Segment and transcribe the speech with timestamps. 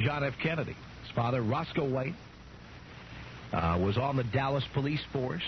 [0.00, 0.34] John F.
[0.42, 0.76] Kennedy.
[1.02, 2.14] His father, Roscoe White,
[3.52, 5.42] uh, was on the Dallas police force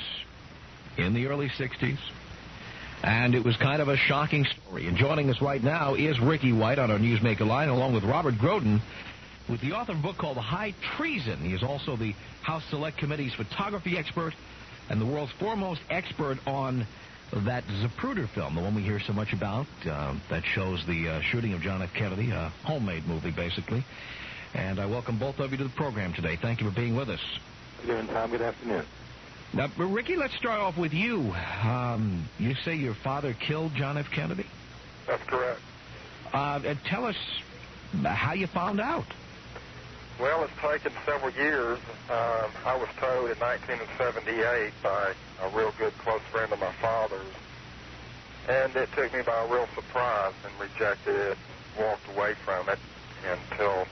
[0.97, 1.99] in the early 60s.
[3.03, 4.87] And it was kind of a shocking story.
[4.87, 8.35] And joining us right now is Ricky White on our Newsmaker line, along with Robert
[8.37, 8.81] Groden,
[9.49, 11.39] with the author of a book called The High Treason.
[11.41, 14.33] He is also the House Select Committee's photography expert
[14.89, 16.87] and the world's foremost expert on
[17.33, 21.21] that Zapruder film, the one we hear so much about, uh, that shows the uh,
[21.23, 21.91] shooting of John F.
[21.93, 23.85] Kennedy, a homemade movie, basically.
[24.57, 26.37] And I welcome both of you to the program today.
[26.37, 27.21] Thank you for being with us.
[27.83, 28.31] Good evening, Tom.
[28.31, 28.87] Good afternoon.
[29.53, 31.35] Now, Ricky, let's start off with you.
[31.63, 34.11] Um, you say your father killed John F.
[34.11, 34.47] Kennedy?
[35.07, 35.61] That's correct.
[36.33, 37.17] Uh, and tell us
[38.03, 39.05] how you found out.
[40.19, 41.79] Well, it's taken several years.
[42.09, 45.13] Um, I was told in 1978 by
[45.43, 47.21] a real good close friend of my father's,
[48.49, 51.39] and it took me by a real surprise and rejected it,
[51.79, 52.79] walked away from it
[53.31, 53.87] until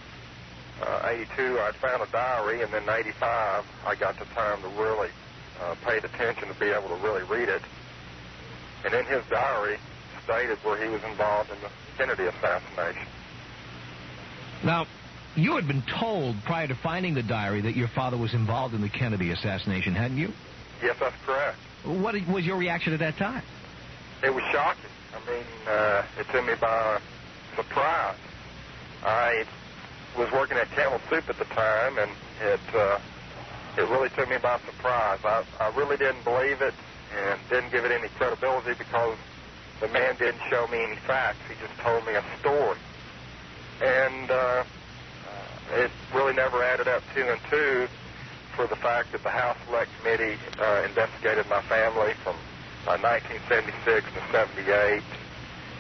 [0.83, 1.59] uh, 82.
[1.61, 5.11] I found a diary, and then 85, I got the time to really
[5.61, 7.63] uh, paid attention to be able to really read it.
[8.85, 9.79] And in his diary
[10.25, 13.07] stated where he was involved in the Kennedy assassination.
[14.63, 14.87] Now,
[15.37, 18.81] you had been told prior to finding the diary that your father was involved in
[18.81, 20.33] the Kennedy assassination, hadn't you?
[20.83, 21.59] Yes, that's correct.
[21.85, 23.43] What was your reaction at that time?
[24.23, 24.91] It was shocking.
[25.15, 27.01] I mean, uh, it took me by
[27.57, 28.17] surprise.
[29.05, 29.45] I
[30.17, 32.11] was working at Camel Soup at the time, and
[32.43, 32.99] it uh,
[33.77, 35.19] it really took me by surprise.
[35.25, 36.75] I, I really didn't believe it
[37.17, 39.17] and didn't give it any credibility because
[39.81, 41.39] the man didn't show me any facts.
[41.49, 42.79] He just told me a story.
[43.83, 44.65] And uh,
[45.73, 47.89] it really never added up two and two
[48.55, 52.37] for the fact that the House Select Committee uh, investigated my family from
[52.87, 55.03] uh, 1976 to 78.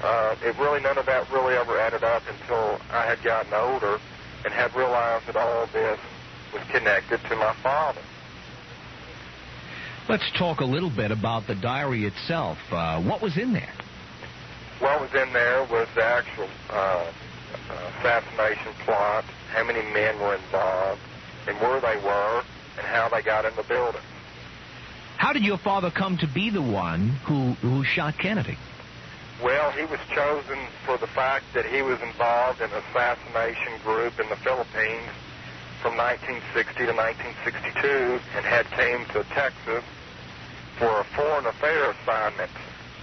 [0.03, 4.00] Uh, it really, none of that really ever added up until I had gotten older
[4.44, 5.99] and had realized that all this
[6.53, 8.00] was connected to my father.
[10.09, 12.59] Let's talk a little bit about the diary itself.
[12.71, 13.72] Uh, what was in there?
[14.78, 17.10] What was in there was the actual uh,
[17.99, 21.00] assassination plot, how many men were involved,
[21.47, 22.43] and where they were,
[22.76, 24.03] and how they got in the building.
[25.16, 28.59] How did your father come to be the one who, who shot Kennedy?
[29.44, 30.56] Well, he was chosen
[30.87, 35.12] for the fact that he was involved in an assassination group in the Philippines
[35.84, 39.84] from 1960 to 1962 and had came to Texas
[40.81, 42.49] for a foreign affair assignment,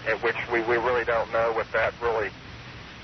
[0.10, 2.32] in which we, we really don't know what that really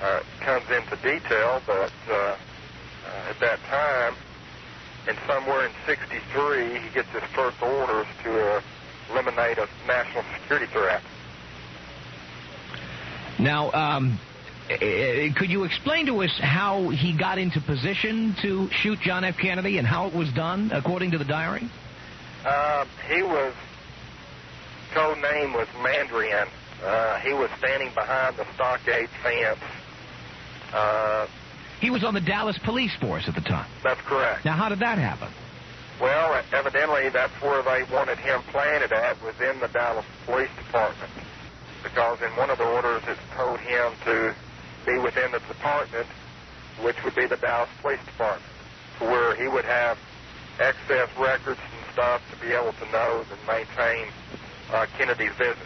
[0.01, 4.15] uh, comes into detail, but uh, uh, at that time,
[5.07, 8.63] and somewhere in 63, he gets his first orders to
[9.13, 11.03] eliminate a national security threat.
[13.39, 14.19] Now, um,
[14.67, 19.37] could you explain to us how he got into position to shoot John F.
[19.37, 21.69] Kennedy and how it was done, according to the diary?
[22.45, 23.53] Uh, he was,
[24.93, 26.47] code name was Mandarin.
[26.83, 29.59] Uh, he was standing behind the stockade fence.
[30.73, 31.27] Uh,
[31.79, 33.69] he was on the Dallas police force at the time.
[33.83, 34.45] That's correct.
[34.45, 35.29] Now, how did that happen?
[36.01, 41.11] Well, evidently that's where they wanted him planted at, was in the Dallas Police Department.
[41.83, 44.35] Because in one of the orders it told him to
[44.85, 46.07] be within the department,
[46.81, 48.51] which would be the Dallas Police Department,
[48.99, 49.97] where he would have
[50.59, 54.11] excess records and stuff to be able to know and maintain
[54.71, 55.57] uh, Kennedy's visit.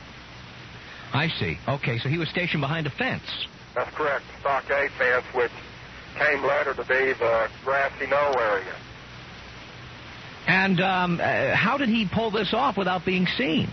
[1.13, 1.57] I see.
[1.67, 3.47] Okay, so he was stationed behind a fence.
[3.75, 5.51] That's correct, the stockade fence, which
[6.17, 8.75] came later to be the grassy knoll area.
[10.47, 13.69] And um, uh, how did he pull this off without being seen?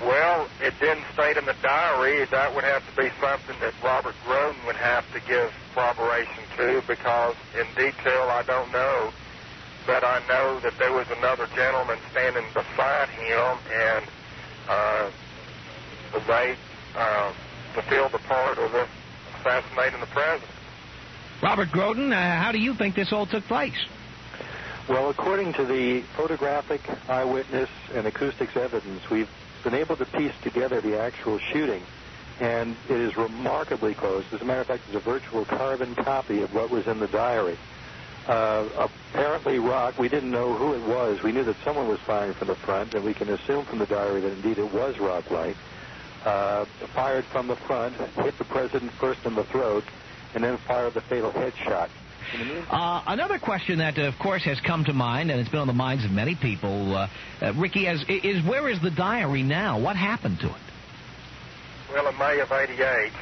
[0.00, 2.24] Well, it didn't state in the diary.
[2.30, 6.82] That would have to be something that Robert Groden would have to give corroboration to
[6.88, 9.12] because in detail I don't know.
[9.86, 14.06] But I know that there was another gentleman standing beside him and
[14.68, 15.10] uh,
[16.26, 16.56] they
[16.96, 17.32] uh,
[17.74, 18.74] fulfilled the part of
[19.38, 20.50] assassinating the president.
[21.42, 23.86] Robert Groden, uh, how do you think this all took place?
[24.88, 29.28] Well, according to the photographic, eyewitness, and acoustics evidence, we've
[29.62, 31.82] been able to piece together the actual shooting,
[32.40, 34.24] and it is remarkably close.
[34.32, 37.08] As a matter of fact, it's a virtual carbon copy of what was in the
[37.08, 37.58] diary.
[38.26, 41.22] Uh, apparently, Rock, we didn't know who it was.
[41.22, 43.86] We knew that someone was firing from the front, and we can assume from the
[43.86, 45.56] diary that indeed it was Rock Light.
[46.24, 46.64] Uh,
[46.94, 49.84] fired from the front, hit the president first in the throat,
[50.34, 51.88] and then fired the fatal headshot.
[52.70, 55.72] Uh, another question that, of course, has come to mind, and it's been on the
[55.72, 57.08] minds of many people, uh,
[57.42, 59.80] uh, Ricky, is, is where is the diary now?
[59.80, 60.62] What happened to it?
[61.92, 63.12] Well, in May of '88,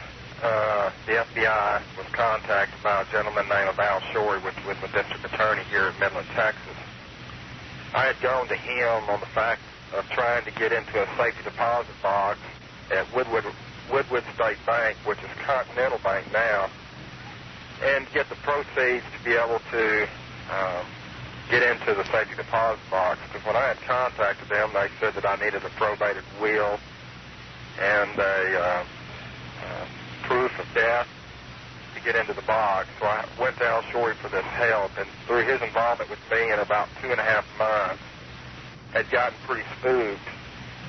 [0.42, 5.24] uh, the FBI was contacted by a gentleman named Al Schorre, which was the district
[5.24, 6.76] attorney here in Midland, Texas.
[7.94, 9.62] I had gone to him on the fact
[9.96, 12.38] of trying to get into a safety deposit box
[12.90, 13.44] at Woodward,
[13.90, 16.68] Woodward State Bank, which is Continental Bank now,
[17.82, 20.08] and get the proceeds to be able to
[20.50, 20.84] um,
[21.50, 23.20] get into the safety deposit box.
[23.28, 26.78] Because when I had contacted them, they said that I needed a probated will
[27.80, 28.84] and a uh,
[29.64, 29.86] uh,
[30.22, 31.06] proof of death
[31.94, 32.88] to get into the box.
[33.00, 36.52] So I went to Al Schorre for this help, and through his involvement with me
[36.52, 38.02] in about two and a half months,
[38.92, 40.28] had gotten pretty spooked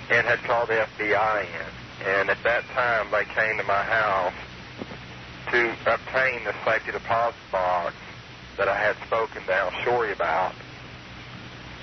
[0.09, 2.07] and had called the FBI in.
[2.07, 4.33] And at that time, they came to my house
[5.51, 7.95] to obtain the safety deposit box
[8.57, 10.53] that I had spoken to Al Schorre about.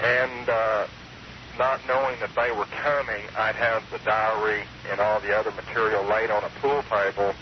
[0.03, 0.87] And uh,
[1.59, 6.05] not knowing that they were coming, I'd have the diary and all the other material
[6.05, 7.35] laid on a pool table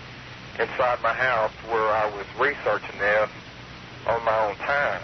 [0.58, 3.30] inside my house where I was researching this
[4.06, 5.02] on my own time.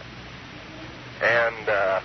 [1.22, 2.00] And uh,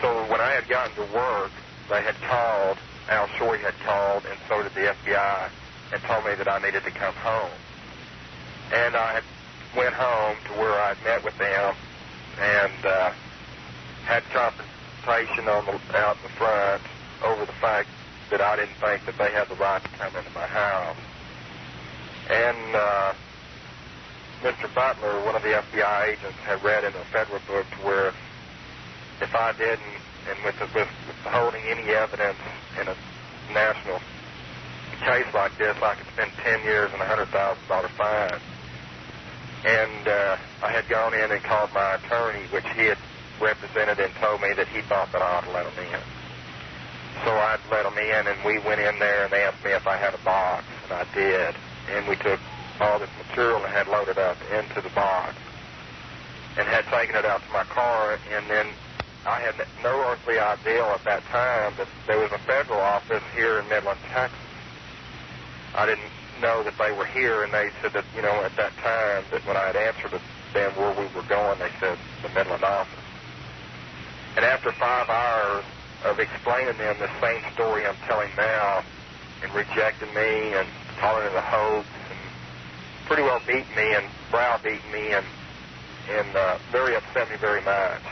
[0.00, 1.50] so when I had gotten to work,
[1.88, 2.78] they had called,
[3.08, 5.48] Al Schorre had called, and so did the FBI,
[5.92, 7.50] and told me that I needed to come home.
[8.72, 9.20] And I
[9.76, 11.74] went home to where I'd met with them
[12.40, 13.12] and uh,
[14.04, 16.82] had confrontation on the, out in the front
[17.22, 17.88] over the fact
[18.30, 20.96] that I didn't think that they had the right to come into my house.
[22.30, 23.12] And uh,
[24.42, 24.72] Mr.
[24.74, 28.12] Butler, one of the FBI agents, had read in a federal book where
[29.20, 30.88] if I didn't, and with, the, with
[31.24, 32.38] holding any evidence
[32.80, 32.96] in a
[33.52, 34.00] national
[35.04, 38.40] case like this, I could spend 10 years and a $100,000 fine.
[39.64, 42.98] And uh, I had gone in and called my attorney, which he had
[43.40, 46.00] represented and told me that he thought that I ought to let him in.
[47.24, 49.86] So I let him in, and we went in there, and they asked me if
[49.86, 51.54] I had a box, and I did.
[51.90, 52.40] And we took
[52.80, 55.34] all this material and had loaded up into the box
[56.56, 58.66] and had taken it out to my car, and then
[59.26, 63.58] I had no earthly idea at that time that there was a federal office here
[63.58, 64.38] in Midland, Texas.
[65.74, 66.10] I didn't
[66.40, 69.46] know that they were here, and they said that, you know, at that time, that
[69.46, 70.20] when I had answered
[70.52, 73.04] them where we were going, they said the Midland office.
[74.36, 75.64] And after five hours
[76.04, 78.82] of explaining them the same story I'm telling now,
[79.42, 80.68] and rejecting me and
[81.00, 82.18] calling it a hoax, and
[83.06, 85.26] pretty well beating me and browbeating me and
[86.10, 88.02] and uh, very upset me very much.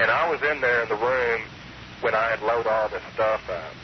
[0.00, 1.40] And I was in there in the room
[2.00, 3.81] when I had loaded all this stuff up.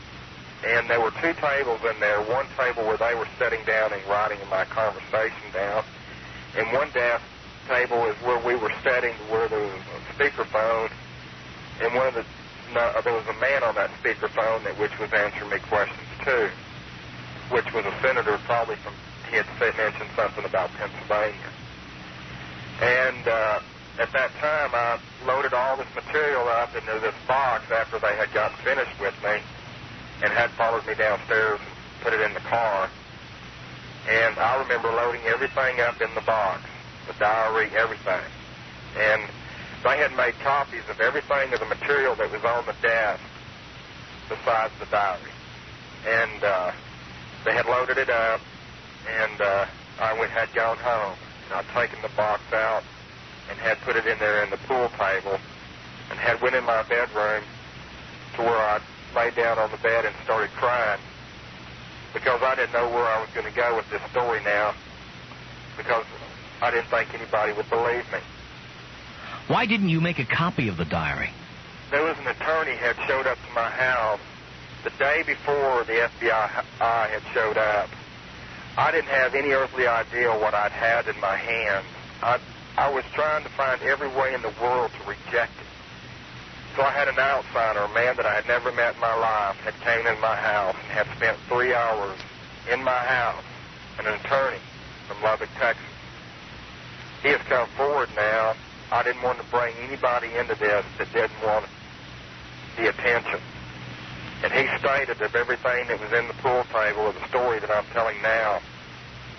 [0.67, 4.03] And there were two tables in there, one table where they were sitting down and
[4.07, 5.85] writing my conversation down,
[6.57, 7.23] and one desk
[7.69, 10.91] table is where we were sitting, where there was a speakerphone,
[11.81, 12.25] and one of the
[12.75, 16.51] no, there was a man on that speakerphone that which was answering me questions too,
[17.51, 18.93] which was a senator probably from
[19.31, 21.53] he had said, mentioned something about Pennsylvania,
[22.81, 23.61] and uh,
[24.01, 28.33] at that time I loaded all this material up into this box after they had
[28.33, 29.39] gotten finished with me
[30.23, 32.89] and had followed me downstairs and put it in the car.
[34.09, 36.63] And I remember loading everything up in the box,
[37.07, 38.25] the diary, everything.
[38.97, 39.23] And
[39.85, 43.23] they had made copies of everything of the material that was on the desk
[44.29, 45.31] besides the diary.
[46.07, 46.73] And uh,
[47.45, 48.41] they had loaded it up,
[49.09, 49.67] and uh,
[50.01, 51.17] I went, had gone home.
[51.45, 52.83] And I'd taken the box out
[53.51, 55.39] and had put it in there in the pool table
[56.11, 57.43] and had went in my bedroom
[58.37, 58.83] to where I'd
[59.15, 61.01] laid down on the bed and started crying
[62.15, 64.75] because I didn't know where I was going to go with this story now
[65.77, 66.05] because
[66.61, 68.19] I didn't think anybody would believe me.
[69.47, 71.31] Why didn't you make a copy of the diary?
[71.91, 74.21] There was an attorney had showed up to my house
[74.85, 77.89] the day before the FBI had showed up,
[78.77, 81.87] I didn't have any earthly idea what I'd had in my hands.
[82.23, 82.39] I,
[82.77, 85.68] I was trying to find every way in the world to reject it.
[86.77, 89.57] So I had an outsider, a man that I had never met in my life,
[89.57, 92.19] had came in my house and had spent three hours
[92.71, 93.43] in my house,
[93.99, 94.61] and an attorney
[95.09, 95.85] from Lubbock, Texas.
[97.23, 98.55] He has come forward now.
[98.93, 101.67] I didn't want to bring anybody into this that didn't want
[102.77, 103.41] the attention.
[104.45, 107.71] And he stated that everything that was in the pool table of the story that
[107.71, 108.61] I'm telling now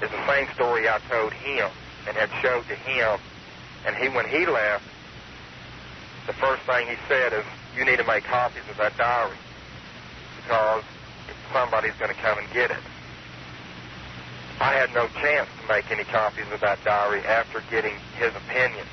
[0.02, 1.70] is the same story I told him
[2.08, 3.20] and had showed to him.
[3.86, 4.84] And he, when he left,
[6.28, 7.46] the first thing he said is,
[7.76, 9.38] you need to make copies of that diary
[10.38, 10.84] because
[11.54, 12.84] somebody's going to come and get it.
[14.60, 18.86] I had no chance to make any copies of that diary after getting his opinion.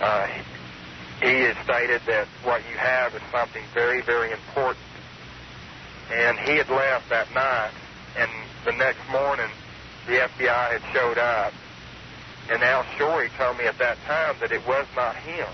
[0.00, 0.26] Uh,
[1.20, 4.84] he has stated that what you have is something very, very important.
[6.10, 7.72] And he had left that night,
[8.16, 8.30] and
[8.64, 9.50] the next morning,
[10.06, 11.52] the FBI had showed up.
[12.50, 15.46] And Al Schorre told me at that time that it was not him.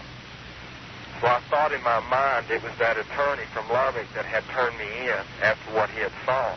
[1.72, 5.74] In my mind it was that attorney from Lubbock that had turned me in after
[5.74, 6.56] what he had saw.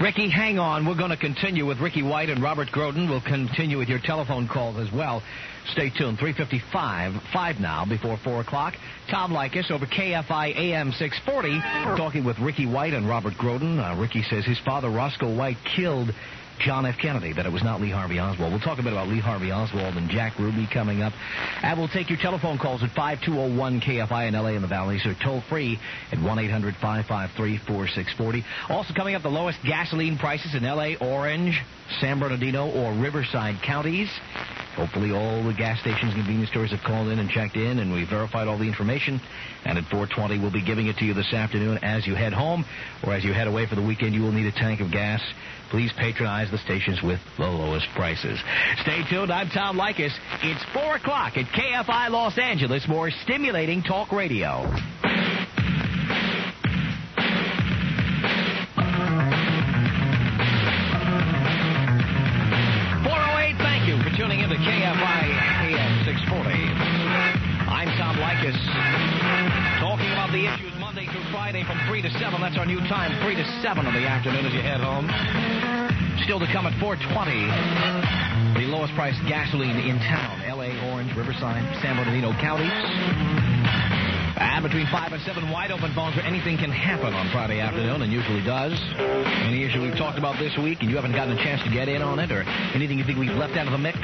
[0.00, 0.86] Ricky, hang on.
[0.86, 3.08] We're going to continue with Ricky White and Robert Groden.
[3.08, 5.22] We'll continue with your telephone calls as well.
[5.70, 6.18] Stay tuned.
[6.18, 8.74] 355, 5 now, before 4 o'clock.
[9.08, 11.60] Tom Leykis over KFI AM 640,
[11.96, 13.78] talking with Ricky White and Robert Groden.
[13.78, 16.12] Uh, Ricky says his father, Roscoe White, killed
[16.60, 16.96] John F.
[17.00, 18.52] Kennedy, that it was not Lee Harvey Oswald.
[18.52, 21.12] We'll talk a bit about Lee Harvey Oswald and Jack Ruby coming up.
[21.62, 25.12] And we'll take your telephone calls at 5201 KFI in LA in the Valley, so
[25.22, 25.78] toll free
[26.12, 28.44] at 1 800 553 4640.
[28.68, 31.60] Also coming up, the lowest gasoline prices in LA, Orange,
[32.00, 34.08] San Bernardino, or Riverside counties.
[34.76, 37.92] Hopefully, all the gas stations and convenience stores have called in and checked in, and
[37.92, 39.20] we've verified all the information.
[39.64, 42.64] And at 4:20, we'll be giving it to you this afternoon as you head home,
[43.04, 44.14] or as you head away for the weekend.
[44.14, 45.22] You will need a tank of gas.
[45.70, 48.38] Please patronize the stations with the lowest prices.
[48.82, 49.32] Stay tuned.
[49.32, 50.12] I'm Tom Leykis.
[50.42, 52.86] It's 4 o'clock at KFI Los Angeles.
[52.88, 54.62] More stimulating talk radio.
[63.04, 65.22] 408, thank you for tuning in to KFI
[65.68, 67.04] AM 640.
[67.68, 68.56] I'm Tom Leykis.
[69.80, 72.40] Talking about the issues Monday through Friday from 3 to 7.
[72.40, 75.73] That's our new time, 3 to 7 in the afternoon as you head home.
[76.24, 80.40] Still to come at 420, the lowest priced gasoline in town.
[80.48, 82.72] L.A., Orange, Riverside, San Bernardino counties.
[84.40, 88.00] And between 5 and 7 wide open phones where anything can happen on Friday afternoon,
[88.00, 88.72] and usually does.
[89.44, 91.92] Any issue we've talked about this week and you haven't gotten a chance to get
[91.92, 92.40] in on it, or
[92.72, 94.00] anything you think we've left out of the mix.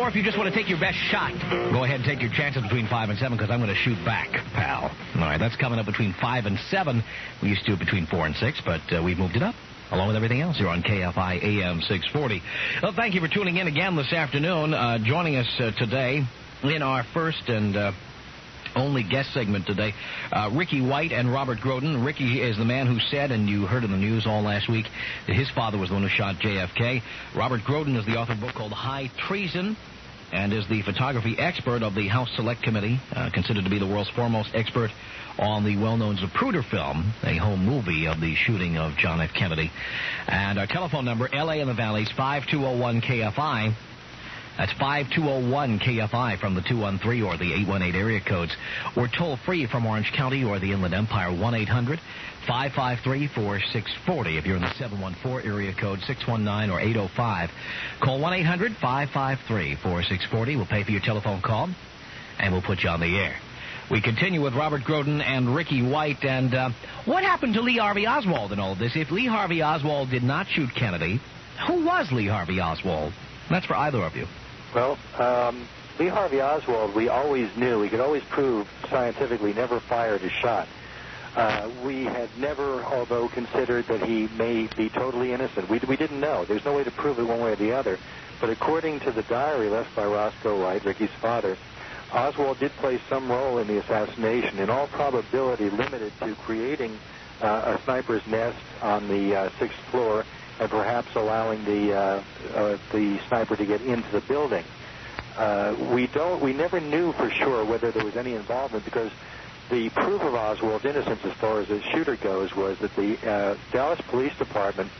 [0.00, 1.36] Or if you just want to take your best shot,
[1.76, 4.00] go ahead and take your chances between 5 and 7 because I'm going to shoot
[4.08, 4.88] back, pal.
[4.88, 7.04] All right, that's coming up between 5 and 7.
[7.44, 9.54] We used to do it between 4 and 6, but uh, we've moved it up
[9.92, 12.42] along with everything else here on KFI AM 640.
[12.82, 14.72] Well, thank you for tuning in again this afternoon.
[14.72, 16.24] Uh, joining us uh, today
[16.62, 17.92] in our first and uh,
[18.74, 19.92] only guest segment today,
[20.32, 22.06] uh, Ricky White and Robert Groden.
[22.06, 24.86] Ricky is the man who said, and you heard in the news all last week,
[25.26, 27.02] that his father was the one who shot JFK.
[27.36, 29.76] Robert Groden is the author of a book called High Treason
[30.32, 33.86] and is the photography expert of the House Select Committee, uh, considered to be the
[33.86, 34.90] world's foremost expert
[35.38, 39.32] on the well-known Zapruder film, a home movie of the shooting of John F.
[39.32, 39.70] Kennedy.
[40.28, 43.74] And our telephone number, LA in the Valley's 5201 KFI.
[44.58, 48.54] That's 5201 KFI from the 213 or the 818 area codes.
[48.96, 51.98] Or toll free from Orange County or the Inland Empire 1 800
[52.46, 54.36] 553 4640.
[54.36, 57.50] If you're in the 714 area code 619 or 805,
[58.00, 60.56] call 1 800 553 4640.
[60.56, 61.70] We'll pay for your telephone call
[62.38, 63.36] and we'll put you on the air.
[63.90, 66.24] We continue with Robert Groden and Ricky White.
[66.24, 66.70] And uh,
[67.04, 68.92] what happened to Lee Harvey Oswald in all this?
[68.94, 71.20] If Lee Harvey Oswald did not shoot Kennedy,
[71.66, 73.12] who was Lee Harvey Oswald?
[73.50, 74.26] That's for either of you.
[74.74, 80.22] Well, um, Lee Harvey Oswald, we always knew, we could always prove scientifically, never fired
[80.22, 80.66] a shot.
[81.36, 85.68] Uh, we had never, although considered that he may be totally innocent.
[85.68, 86.44] We, we didn't know.
[86.44, 87.98] There's no way to prove it one way or the other.
[88.40, 91.56] But according to the diary left by Roscoe White, Ricky's father,
[92.12, 97.00] Oswald did play some role in the assassination, in all probability limited to creating
[97.40, 100.26] uh, a sniper's nest on the uh, sixth floor
[100.60, 104.66] and perhaps allowing the uh, uh, the sniper to get into the building.
[105.36, 106.42] Uh, we don't.
[106.42, 109.10] We never knew for sure whether there was any involvement because
[109.70, 113.56] the proof of Oswald's innocence, as far as the shooter goes, was that the uh,
[113.72, 114.92] Dallas Police Department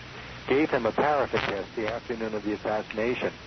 [0.48, 3.38] gave him a paraffin test the afternoon of the assassination.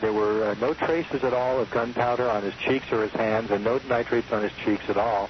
[0.00, 3.50] There were uh, no traces at all of gunpowder on his cheeks or his hands,
[3.50, 5.28] and no nitrates on his cheeks at all.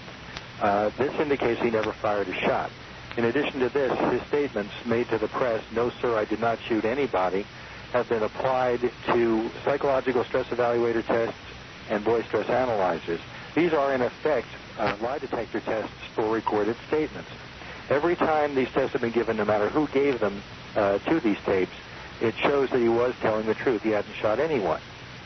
[0.61, 2.71] Uh, this indicates he never fired a shot.
[3.17, 6.59] In addition to this, his statements made to the press, no, sir, I did not
[6.69, 7.47] shoot anybody,
[7.93, 11.39] have been applied to psychological stress evaluator tests
[11.91, 13.21] and voice stress analyzers.
[13.55, 17.31] These are, in effect, uh, lie detector tests for recorded statements.
[17.89, 20.43] Every time these tests have been given, no matter who gave them
[20.75, 21.77] uh, to these tapes,
[22.21, 23.83] it shows that he was telling the truth.
[23.83, 24.81] He hadn't shot anyone.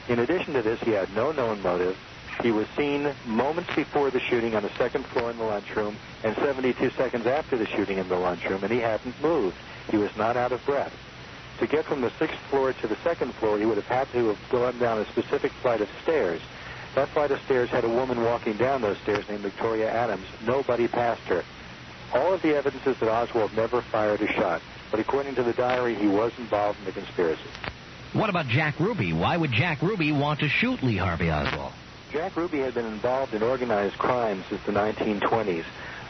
[0.09, 1.97] In addition to this, he had no known motive.
[2.43, 6.37] He was seen moments before the shooting on the second floor in the lunchroom and
[6.37, 9.57] 72 seconds after the shooting in the lunchroom, and he hadn't moved.
[9.91, 10.93] He was not out of breath.
[11.59, 14.29] To get from the sixth floor to the second floor, he would have had to
[14.29, 16.41] have gone down a specific flight of stairs.
[16.95, 20.27] That flight of stairs had a woman walking down those stairs named Victoria Adams.
[20.47, 21.45] Nobody passed her.
[22.15, 25.53] All of the evidence is that Oswald never fired a shot, but according to the
[25.53, 27.43] diary, he was involved in the conspiracy.
[28.13, 29.13] What about Jack Ruby?
[29.13, 31.73] Why would Jack Ruby want to shoot Lee Harvey Oswald?
[32.11, 35.65] Jack Ruby had been involved in organized crime since the 1920s.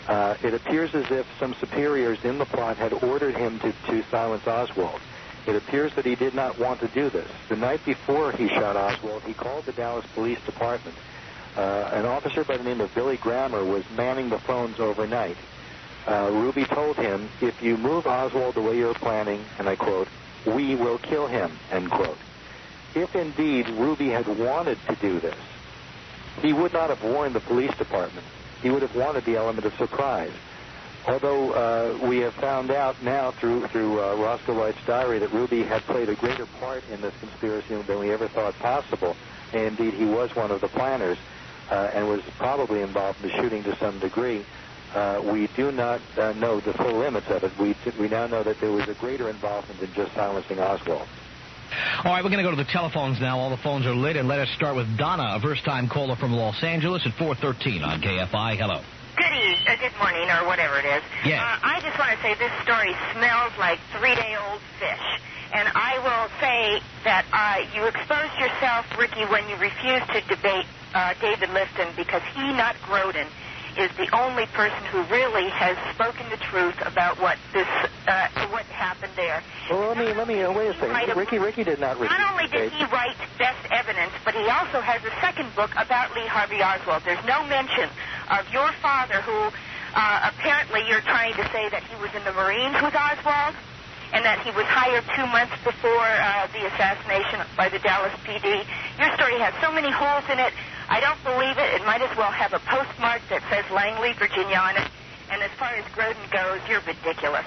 [0.06, 4.02] Uh, it appears as if some superiors in the plot had ordered him to, to
[4.10, 5.00] silence Oswald.
[5.46, 7.28] It appears that he did not want to do this.
[7.48, 10.96] The night before he shot Oswald, he called the Dallas Police Department.
[11.56, 15.36] Uh, an officer by the name of Billy Grammer was manning the phones overnight.
[16.08, 20.08] Uh, Ruby told him, if you move Oswald the way you're planning, and I quote,
[20.46, 22.16] we will kill him, end quote.
[22.94, 25.36] If indeed Ruby had wanted to do this,
[26.40, 28.24] he would not have warned the police department.
[28.62, 30.32] He would have wanted the element of surprise.
[31.06, 35.62] Although uh, we have found out now through through uh, Roscoe White's diary that Ruby
[35.62, 39.14] had played a greater part in this conspiracy than we ever thought possible.
[39.52, 41.18] And indeed, he was one of the planners
[41.70, 44.44] uh, and was probably involved in the shooting to some degree.
[44.94, 47.52] Uh, we do not uh, know the full limits of it.
[47.58, 51.06] We we now know that there was a greater involvement than just silencing Oswald.
[52.04, 53.38] All right, we're going to go to the telephones now.
[53.38, 56.32] All the phones are lit, and let us start with Donna, a first-time caller from
[56.32, 58.56] Los Angeles at 413 on KFI.
[58.56, 58.80] Hello.
[59.16, 61.02] Good eve- uh, good morning, or whatever it is.
[61.26, 61.42] Yes.
[61.42, 65.06] Uh, I just want to say this story smells like three-day-old fish.
[65.52, 70.66] And I will say that uh, you exposed yourself, Ricky, when you refused to debate
[70.94, 73.26] uh, David Lifton because he, not Groden,
[73.78, 77.68] is the only person who really has spoken the truth about what this,
[78.06, 79.42] uh, what happened there.
[79.70, 81.16] Well, let me let me uh, wait a second.
[81.16, 82.10] Ricky Ricky did not refuse.
[82.10, 86.14] Not only did he write Best Evidence, but he also has a second book about
[86.14, 87.02] Lee Harvey Oswald.
[87.04, 87.88] There's no mention
[88.30, 89.50] of your father, who
[89.94, 93.54] uh, apparently you're trying to say that he was in the Marines with Oswald,
[94.12, 98.64] and that he was hired two months before uh, the assassination by the Dallas PD.
[98.98, 100.52] Your story has so many holes in it.
[100.88, 101.80] I don't believe it.
[101.80, 104.88] It might as well have a postmark that says Langley, Virginia on it.
[105.30, 107.44] And as far as Groden goes, you're ridiculous.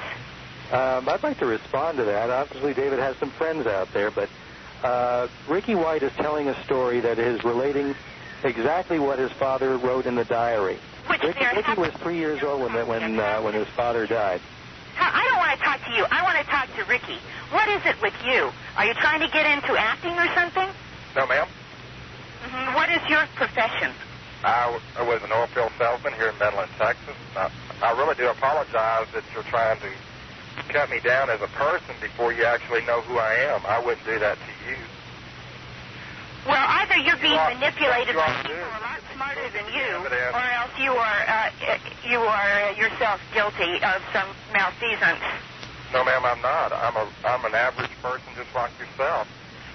[0.72, 2.30] Um, I'd like to respond to that.
[2.30, 4.30] Obviously, David has some friends out there, but
[4.84, 7.96] uh, Ricky White is telling a story that is relating
[8.44, 10.78] exactly what his father wrote in the diary.
[11.10, 14.40] Which Ricky, Ricky was three years old when when uh, when his father died.
[14.98, 16.06] I don't want to talk to you.
[16.10, 17.18] I want to talk to Ricky.
[17.52, 18.52] What is it with you?
[18.78, 20.70] Are you trying to get into acting or something?
[21.16, 21.48] No, ma'am.
[22.44, 23.02] hmm What is
[23.82, 27.18] I, I was an oil field salesman here in Midland, Texas.
[27.36, 27.50] I,
[27.82, 29.90] I really do apologize that you're trying to
[30.70, 33.66] cut me down as a person before you actually know who I am.
[33.66, 34.78] I wouldn't do that to you.
[36.46, 38.66] Well, either you're being are- manipulated you by are people too.
[38.66, 39.90] a lot smarter than you,
[40.34, 41.78] or else you are uh, uh,
[42.10, 45.22] you are uh, yourself guilty of some malfeasance.
[45.94, 46.74] No, ma'am, I'm not.
[46.74, 49.28] I'm a I'm an average person just like yourself.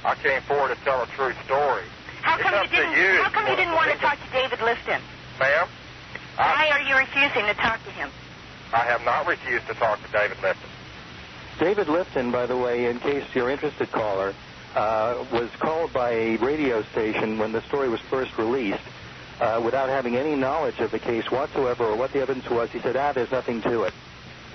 [0.05, 1.87] I came forward to tell a true story.
[2.27, 2.93] How come you didn't?
[2.99, 5.01] you how come you you didn't wanna want to believe talk to David Lifton?
[5.39, 5.69] Ma'am,
[6.37, 8.11] Why are you refusing to talk to him?
[8.73, 10.69] I have not refused to talk to David Lifton.
[11.61, 14.35] David Lifton, by the way, in case you're interested, caller,
[14.75, 18.83] uh, was called by a radio station when the story was first released
[19.41, 22.71] uh, without having any knowledge of the case whatsoever or what the evidence was.
[22.73, 23.95] He said, ah, there's nothing to it.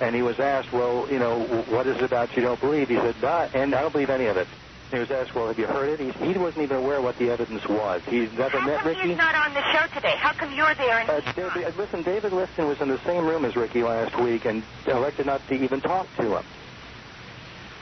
[0.01, 2.89] And he was asked, well, you know, what is it about you don't believe?
[2.89, 4.47] He said, ah, and I don't believe any of it.
[4.91, 5.99] He was asked, well, have you heard it?
[6.01, 8.01] He, he wasn't even aware what the evidence was.
[8.08, 9.08] He's never How met come Ricky.
[9.10, 10.15] he's not on the show today?
[10.17, 11.77] How come you're there and Uh, he's David, not?
[11.77, 15.41] listen, David Lifton was in the same room as Ricky last week and elected not
[15.47, 16.43] to even talk to him.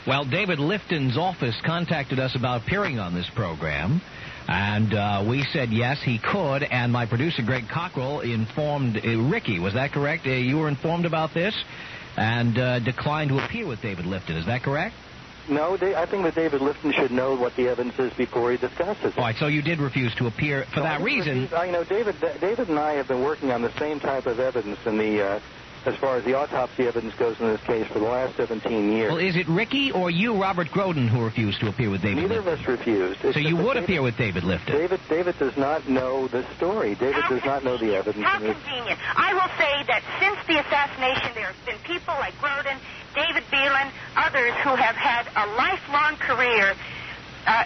[0.07, 4.01] Well, David Lifton's office contacted us about appearing on this program,
[4.47, 6.63] and uh, we said yes, he could.
[6.63, 9.59] And my producer, Greg Cockrell, informed uh, Ricky.
[9.59, 10.25] Was that correct?
[10.25, 11.53] Uh, you were informed about this
[12.17, 14.37] and uh, declined to appear with David Lifton.
[14.37, 14.95] Is that correct?
[15.47, 18.57] No, Da- I think that David Lifton should know what the evidence is before he
[18.57, 19.17] discusses it.
[19.17, 21.41] All right, so you did refuse to appear for No, that didn't reason.
[21.41, 24.25] refuse- I, you know, David, David and I have been working on the same type
[24.27, 25.39] of evidence in the uh,
[25.85, 29.09] as far as the autopsy evidence goes in this case for the last 17 years.
[29.13, 32.23] Well, is it Ricky or you, Robert Groden, who refused to appear with David?
[32.23, 33.23] Neither of us refused.
[33.23, 34.65] It's so you would David- appear with David Lifton.
[34.73, 36.95] David, David does not know the story.
[36.95, 38.25] David does not know the evidence.
[38.25, 38.99] How convenient.
[39.15, 42.77] I will say that since the assassination, there have been people like Groden,
[43.19, 46.71] David Belin, others who have had a lifelong career
[47.45, 47.65] uh,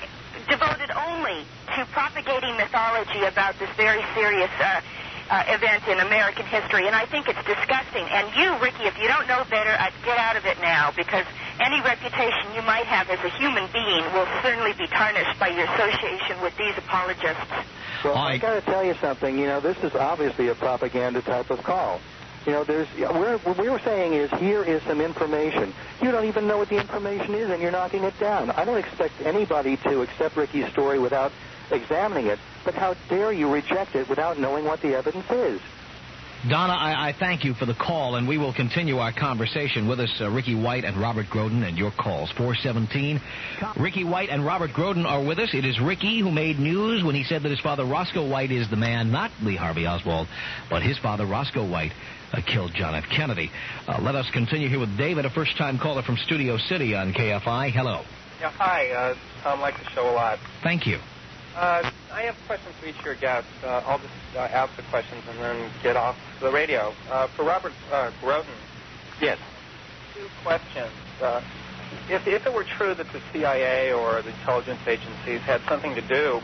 [0.49, 1.45] devoted only
[1.77, 4.81] to propagating mythology about this very serious uh,
[5.29, 8.01] uh, event in American history, and I think it's disgusting.
[8.09, 11.25] And you, Ricky, if you don't know better, I'd get out of it now because
[11.61, 15.65] any reputation you might have as a human being will certainly be tarnished by your
[15.77, 17.53] association with these apologists.
[18.03, 19.37] Well, I- I got to tell you something.
[19.37, 22.01] You know, this is obviously a propaganda type of call.
[22.45, 25.73] You know, there's we're, what we were saying is here is some information.
[26.01, 28.51] You don't even know what the information is, and you're knocking it down.
[28.51, 31.31] I don't expect anybody to accept Ricky's story without
[31.71, 32.39] examining it.
[32.65, 35.61] But how dare you reject it without knowing what the evidence is?
[36.49, 40.01] Donna, I, I thank you for the call, and we will continue our conversation with
[40.01, 42.31] us, uh, Ricky White and Robert Groden, and your calls.
[42.31, 43.21] 417.
[43.77, 45.53] Ricky White and Robert Groden are with us.
[45.53, 48.69] It is Ricky who made news when he said that his father, Roscoe White, is
[48.69, 50.27] the man, not Lee Harvey Oswald,
[50.69, 51.93] but his father, Roscoe White,
[52.33, 53.05] uh, killed John F.
[53.15, 53.49] Kennedy.
[53.87, 57.13] Uh, let us continue here with David, a first time caller from Studio City on
[57.13, 57.71] KFI.
[57.71, 58.01] Hello.
[58.41, 58.89] Yeah, hi.
[58.89, 60.39] Uh, Tom likes the show a lot.
[60.61, 60.99] Thank you.
[61.55, 63.49] Uh, I have questions for each of your guests.
[63.63, 66.93] Uh, I'll just uh, ask the questions and then get off the radio.
[67.11, 68.45] Uh, for Robert uh, Groden,
[69.21, 69.37] Yes.
[70.15, 70.89] two questions.
[71.21, 71.41] Uh,
[72.09, 76.01] if, if it were true that the CIA or the intelligence agencies had something to
[76.01, 76.41] do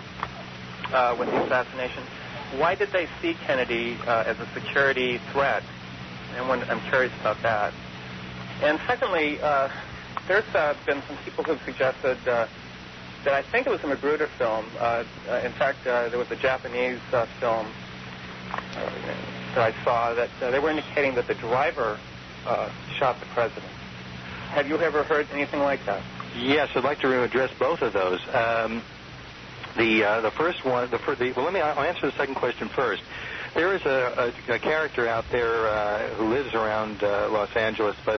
[0.94, 2.04] uh, with the assassination,
[2.58, 5.64] why did they see Kennedy uh, as a security threat?
[6.36, 7.74] And when, I'm curious about that.
[8.62, 9.70] And secondly, uh,
[10.28, 12.46] there's uh, been some people who've suggested uh,
[13.24, 14.66] that I think it was a Magruder film.
[14.80, 17.68] Uh, uh, in fact, uh, there was a Japanese uh, film
[18.52, 18.90] uh,
[19.56, 22.00] that I saw that uh, they were indicating that the driver
[22.98, 23.72] shot the president.
[24.52, 26.02] Have you ever heard anything like that?
[26.38, 28.20] Yes, I'd like to address both of those.
[28.34, 28.82] Um,
[29.78, 33.04] the the first one, the, the well, let me I'll answer the second question first.
[33.54, 38.19] There is a, a, a character out there who lives around Los Angeles, but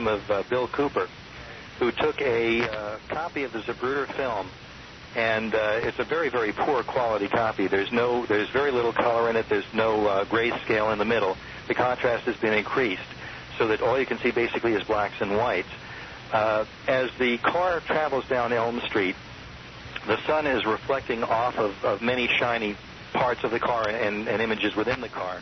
[0.00, 1.08] name of uh, Bill Cooper,
[1.78, 4.48] who took a uh, copy of the Zapruder film,
[5.14, 7.66] and uh, it's a very, very poor quality copy.
[7.66, 9.48] There's no, there's very little color in it.
[9.48, 11.36] There's no uh, grayscale in the middle.
[11.68, 13.02] The contrast has been increased
[13.58, 15.68] so that all you can see basically is blacks and whites.
[16.32, 19.16] Uh, as the car travels down Elm Street,
[20.06, 22.76] the sun is reflecting off of, of many shiny
[23.12, 25.40] parts of the car and, and images within the car.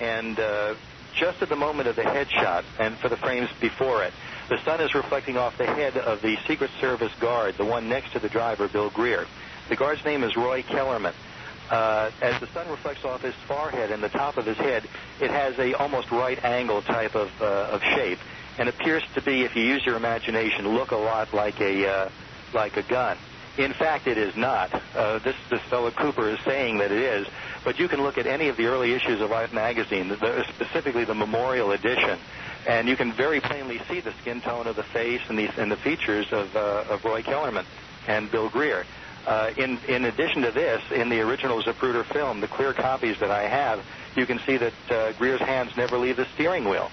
[0.00, 0.74] And uh,
[1.16, 4.12] just at the moment of the headshot, and for the frames before it,
[4.48, 8.12] the sun is reflecting off the head of the Secret Service guard, the one next
[8.12, 9.26] to the driver, Bill Greer.
[9.68, 11.14] The guard's name is Roy Kellerman.
[11.70, 14.84] Uh, as the sun reflects off his forehead and the top of his head,
[15.20, 18.18] it has a almost right angle type of, uh, of shape,
[18.58, 22.08] and appears to be, if you use your imagination, look a lot like a uh,
[22.52, 23.16] like a gun.
[23.56, 24.70] In fact, it is not.
[24.94, 27.26] Uh, this this fellow Cooper is saying that it is,
[27.64, 30.14] but you can look at any of the early issues of Life magazine,
[30.54, 32.18] specifically the Memorial edition,
[32.66, 35.70] and you can very plainly see the skin tone of the face and the and
[35.70, 37.64] the features of uh, of Roy Kellerman
[38.06, 38.84] and Bill Greer.
[39.26, 43.30] Uh, in in addition to this, in the original Zapruder film, the clear copies that
[43.30, 43.82] I have,
[44.16, 46.90] you can see that uh, Greer's hands never leave the steering wheel.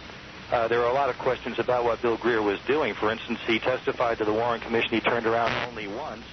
[0.52, 2.94] Uh, there are a lot of questions about what Bill Greer was doing.
[2.94, 6.26] For instance, he testified to the Warren Commission he turned around only once,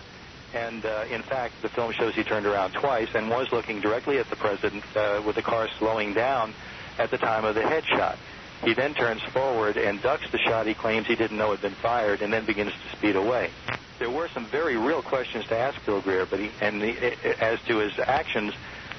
[0.55, 4.19] and uh, in fact, the film shows he turned around twice and was looking directly
[4.19, 6.55] at the president uh, with the car slowing down
[6.99, 8.17] at the time of the headshot.
[8.65, 11.75] He then turns forward and ducks the shot he claims he didn't know had been
[11.75, 13.51] fired, and then begins to speed away.
[13.99, 17.61] There were some very real questions to ask Bill Greer, but he, and the, as
[17.63, 18.55] to his actions,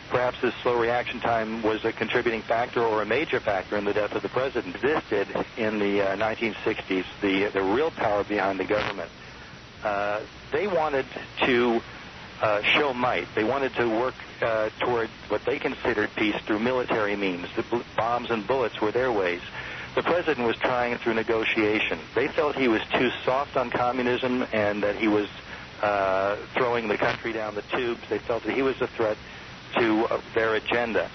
[0.10, 3.94] perhaps his slow reaction time was a contributing factor or a major factor in the
[3.94, 4.82] death of the president.
[4.82, 9.10] This did in the uh, 1960s, the the real power behind the government.
[9.84, 11.06] Uh, they wanted
[11.46, 11.82] to
[12.42, 13.28] uh, show might.
[13.36, 17.48] They wanted to work uh, toward what they considered peace through military means.
[17.56, 19.42] The b- bombs and bullets were their ways.
[19.96, 22.00] The president was trying through negotiation.
[22.16, 25.28] They felt he was too soft on communism and that he was
[25.82, 28.02] uh, throwing the country down the tubes.
[28.10, 29.18] They felt that he was a threat
[29.78, 31.10] to uh, their agenda.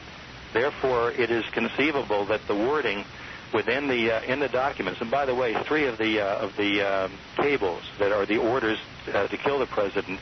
[0.52, 3.04] Therefore, it is conceivable that the wording
[3.54, 5.00] within the uh, in the documents.
[5.00, 8.38] And by the way, three of the uh, of the um, cables that are the
[8.38, 8.78] orders
[9.14, 10.20] uh, to kill the president,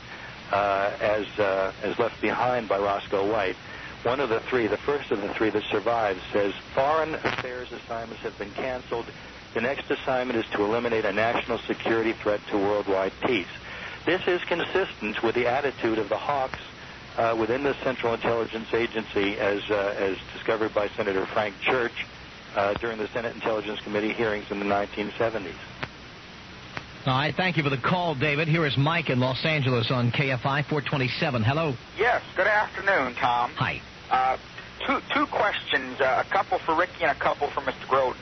[0.52, 3.56] uh, as uh, as left behind by Roscoe White.
[4.04, 8.22] One of the three, the first of the three that survives, says foreign affairs assignments
[8.24, 9.06] have been canceled.
[9.54, 13.46] The next assignment is to eliminate a national security threat to worldwide peace.
[14.04, 16.58] This is consistent with the attitude of the hawks
[17.16, 22.04] uh, within the Central Intelligence Agency, as as discovered by Senator Frank Church
[22.54, 25.54] uh, during the Senate Intelligence Committee hearings in the 1970s.
[27.04, 28.46] All right, thank you for the call, David.
[28.46, 31.42] Here is Mike in Los Angeles on KFI 427.
[31.42, 31.74] Hello.
[31.98, 33.50] Yes, good afternoon, Tom.
[33.56, 33.82] Hi.
[34.08, 34.36] Uh,
[34.86, 37.86] two, two questions, uh, a couple for Ricky and a couple for Mr.
[37.88, 38.14] Groden.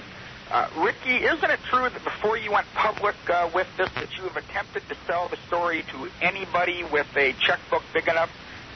[0.51, 4.23] Uh, Ricky, isn't it true that before you went public uh, with this, that you
[4.25, 8.31] have attempted to sell the story to anybody with a checkbook big enough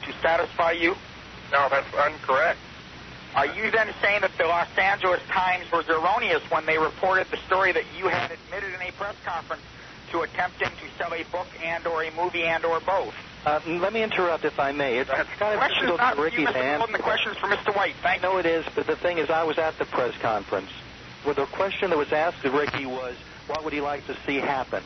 [0.05, 0.93] to satisfy you?
[1.51, 2.59] No, that's incorrect.
[3.35, 7.37] Are you then saying that the Los Angeles Times was erroneous when they reported the
[7.47, 9.61] story that you had admitted in a press conference
[10.11, 13.13] to attempting to sell a book and or a movie and or both?
[13.45, 14.99] Uh, let me interrupt if I may.
[14.99, 16.55] It's, it's kind of difficult for for Ricky you, to Mr.
[16.55, 16.77] answer.
[16.77, 16.93] Golden.
[16.93, 17.75] The question's for Mr.
[17.75, 17.95] White.
[18.01, 18.29] Thank you.
[18.29, 20.69] No, it is, but the thing is, I was at the press conference.
[21.25, 23.15] Well, the question that was asked of Ricky was,
[23.47, 24.81] what would he like to see happen?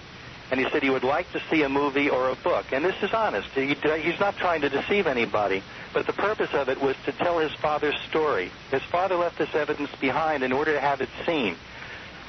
[0.51, 2.65] And he said he would like to see a movie or a book.
[2.71, 3.49] And this is honest.
[3.49, 5.61] He, he's not trying to deceive anybody.
[5.93, 8.51] But the purpose of it was to tell his father's story.
[8.71, 11.55] His father left this evidence behind in order to have it seen.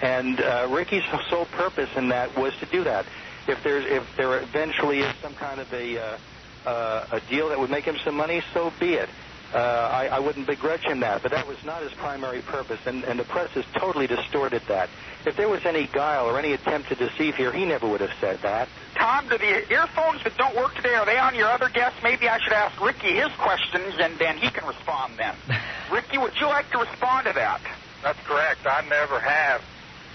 [0.00, 3.04] And uh, Ricky's sole purpose in that was to do that.
[3.46, 6.18] If there's if there eventually is some kind of a uh,
[6.66, 9.08] uh, a deal that would make him some money, so be it.
[9.52, 13.02] Uh, I, I wouldn't begrudge him that, but that was not his primary purpose, and,
[13.02, 14.88] and the press has totally distorted that.
[15.26, 18.12] If there was any guile or any attempt to deceive here, he never would have
[18.20, 18.68] said that.
[18.94, 21.98] Tom, do the earphones that don't work today, are they on your other guests?
[22.02, 25.34] Maybe I should ask Ricky his questions, and then he can respond then.
[25.92, 27.60] Ricky, would you like to respond to that?
[28.02, 28.66] That's correct.
[28.66, 29.62] I never have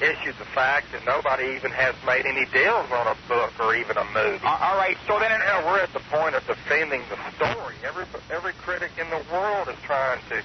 [0.02, 3.98] issued the fact, and nobody even has made any deals on a book or even
[3.98, 4.44] a movie.
[4.44, 5.32] All right, so then...
[5.32, 7.76] Now we're at the point of defending the story.
[7.86, 10.42] Every, every critic in the world is trying to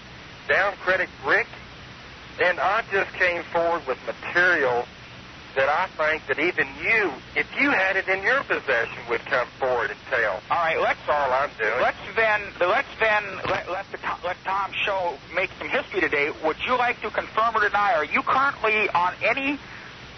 [0.46, 1.48] down critic Ricky.
[2.42, 4.84] And I just came forward with material
[5.56, 9.48] that I think that even you, if you had it in your possession, would come
[9.58, 10.40] forward and tell.
[10.50, 11.80] All right, let's That's all I'm doing.
[11.82, 16.30] let's then let's then let let, the, let Tom show make some history today.
[16.44, 17.94] Would you like to confirm or deny?
[17.94, 19.58] Are you currently on any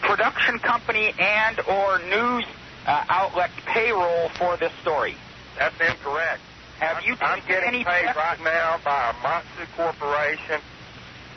[0.03, 2.45] production company and or news
[2.87, 5.17] uh, outlet payroll for this story?
[5.59, 6.41] That's incorrect.
[6.81, 10.61] Have I'm, you I'm getting any paid right now by a Matsu Corporation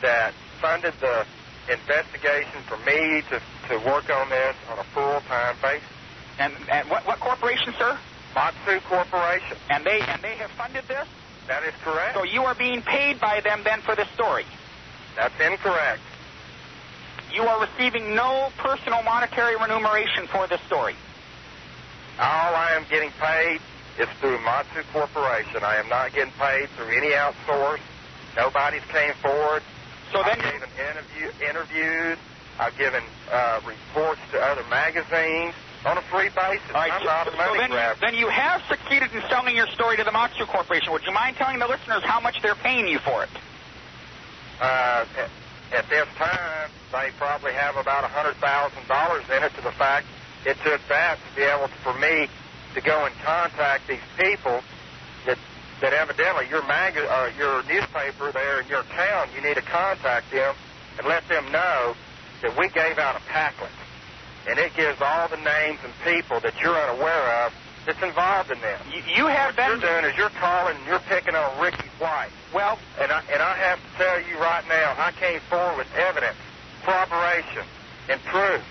[0.01, 1.25] that funded the
[1.69, 5.87] investigation for me to, to work on this on a full-time basis.
[6.39, 7.97] And, and what, what corporation, sir?
[8.35, 9.57] Matsu Corporation.
[9.69, 11.07] And they and they have funded this.
[11.47, 12.15] That is correct.
[12.15, 14.45] So you are being paid by them then for this story.
[15.15, 16.01] That's incorrect.
[17.31, 20.95] You are receiving no personal monetary remuneration for this story.
[22.19, 23.59] All I am getting paid
[23.99, 25.63] is through Matsu Corporation.
[25.63, 27.79] I am not getting paid through any outsource.
[28.35, 29.63] Nobody's came forward.
[30.11, 32.17] So then I gave given interview, interviews.
[32.59, 35.53] I've given uh, reports to other magazines
[35.85, 36.61] on a free basis.
[36.69, 37.99] All right, I'm so, not a so then, grabber.
[38.01, 40.91] then you have succeeded in selling your story to the Matsu Corporation.
[40.91, 43.29] Would you mind telling the listeners how much they're paying you for it?
[44.61, 45.29] uh, at,
[45.73, 49.53] at this time, they probably have about a hundred thousand dollars in it.
[49.55, 50.07] To the fact
[50.45, 52.27] it took that to be able to, for me
[52.73, 54.61] to go and contact these people
[55.25, 55.37] that
[55.81, 60.31] that evidently your mag uh, your newspaper there in your town, you need to contact
[60.31, 60.55] them
[60.97, 61.95] and let them know
[62.45, 63.73] that we gave out a packet,
[64.47, 67.53] and it gives all the names and people that you're unaware of
[67.85, 68.79] that's involved in this.
[68.93, 71.89] You, you have What been you're doing is you're calling and you're picking on Ricky
[71.97, 72.29] White.
[72.53, 72.77] well.
[73.01, 76.37] And I, and I have to tell you right now, I came forward with evidence,
[76.83, 77.65] corroboration,
[78.09, 78.61] and proof.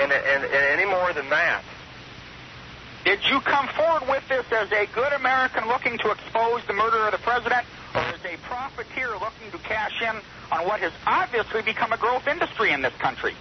[0.00, 1.62] And, and, and any more than that,
[3.04, 7.06] Did you come forward with this as a good American looking to expose the murder
[7.06, 10.16] of the president, or as a profiteer looking to cash in
[10.52, 13.34] on what has obviously become a growth industry in this country?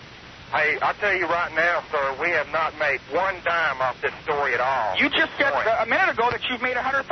[0.54, 4.14] hey, I'll tell you right now, sir, we have not made one dime off this
[4.24, 4.96] story at all.
[4.96, 5.68] You just said Point.
[5.68, 7.04] a minute ago that you've made $100,000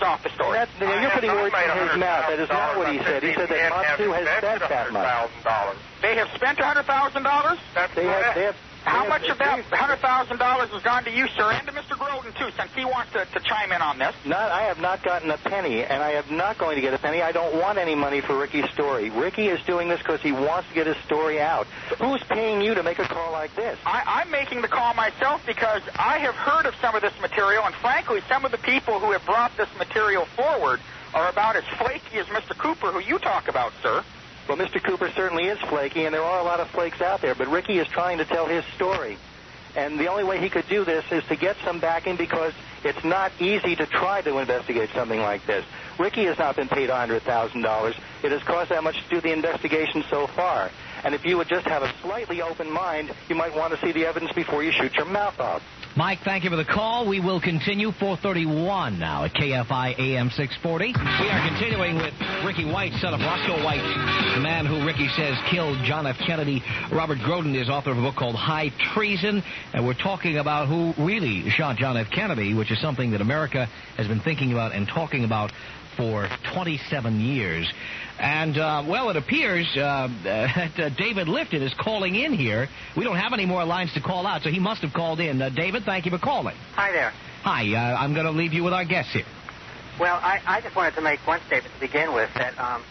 [0.00, 0.56] off the story.
[0.56, 2.24] That's, I you're putting words in his mouth.
[2.32, 3.22] That is not what he said.
[3.22, 5.30] He said that Matsu has invested spent that much.
[5.44, 5.76] $100,000.
[6.00, 7.58] They have spent $100,000?
[7.74, 8.34] That's They have, correct.
[8.34, 11.96] they have, How much of that $100,000 has gone to you, sir, and to Mr.
[11.96, 14.14] Groden, too, since he wants to, to chime in on this?
[14.26, 16.98] Not, I have not gotten a penny, and I am not going to get a
[16.98, 17.22] penny.
[17.22, 19.08] I don't want any money for Ricky's story.
[19.08, 21.66] Ricky is doing this because he wants to get his story out.
[21.98, 23.78] Who's paying you to make a call like this?
[23.86, 27.64] I, I'm making the call myself because I have heard of some of this material,
[27.64, 30.80] and frankly, some of the people who have brought this material forward
[31.14, 32.56] are about as flaky as Mr.
[32.58, 34.04] Cooper, who you talk about, sir.
[34.48, 34.82] Well, Mr.
[34.82, 37.78] Cooper certainly is flaky, and there are a lot of flakes out there, but Ricky
[37.78, 39.16] is trying to tell his story.
[39.74, 42.52] And the only way he could do this is to get some backing because
[42.84, 45.64] it's not easy to try to investigate something like this.
[45.98, 47.94] Ricky has not been paid $100,000.
[48.22, 50.70] It has cost that much to do the investigation so far.
[51.04, 53.92] And if you would just have a slightly open mind, you might want to see
[53.92, 55.62] the evidence before you shoot your mouth off.
[55.96, 57.06] Mike, thank you for the call.
[57.06, 60.86] We will continue 431 now at KFI AM 640.
[60.86, 62.12] We are continuing with
[62.44, 63.78] Ricky White, son of Roscoe White,
[64.34, 66.16] the man who Ricky says killed John F.
[66.18, 66.64] Kennedy.
[66.90, 69.40] Robert Groden is author of a book called High Treason,
[69.72, 72.10] and we're talking about who really shot John F.
[72.10, 75.52] Kennedy, which is something that America has been thinking about and talking about
[75.96, 77.72] for 27 years.
[78.18, 82.68] And, uh, well, it appears uh, that uh, David Lifton is calling in here.
[82.96, 85.42] We don't have any more lines to call out, so he must have called in.
[85.42, 86.56] Uh, David, thank you for calling.
[86.74, 87.12] Hi there.
[87.42, 89.26] Hi, uh, I'm going to leave you with our guests here.
[89.98, 92.82] Well, I, I just wanted to make one statement to begin with that um,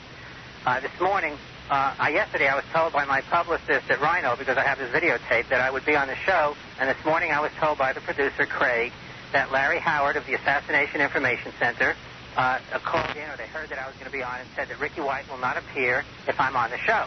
[0.66, 1.38] uh, this morning,
[1.70, 5.50] uh, yesterday I was told by my publicist at Rhino, because I have this videotape,
[5.50, 8.02] that I would be on the show, and this morning I was told by the
[8.02, 8.92] producer, Craig,
[9.32, 11.96] that Larry Howard of the Assassination Information Center
[12.36, 14.70] uh, called in or they heard that I was going to be on and said
[14.70, 17.06] that Ricky White will not appear if I'm on the show.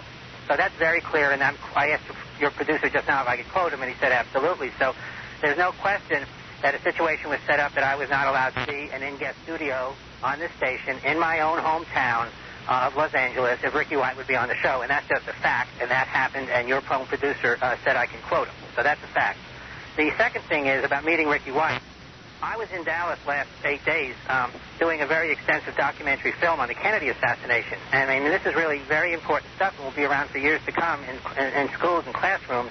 [0.49, 2.05] So that's very clear, and I'm, I asked
[2.39, 4.71] your producer just now if I could quote him, and he said absolutely.
[4.79, 4.95] So
[5.43, 6.23] there's no question
[6.62, 9.39] that a situation was set up that I was not allowed to be an in-guest
[9.43, 12.29] studio on this station in my own hometown
[12.69, 15.33] of Los Angeles if Ricky White would be on the show, and that's just a
[15.33, 18.55] fact, and that happened, and your phone producer uh, said I can quote him.
[18.75, 19.39] So that's a fact.
[19.97, 21.81] The second thing is about meeting Ricky White.
[22.42, 26.68] I was in Dallas last eight days um, doing a very extensive documentary film on
[26.68, 27.79] the Kennedy assassination.
[27.92, 30.61] And I mean, this is really very important stuff and will be around for years
[30.66, 32.70] to come in, in, in schools and classrooms.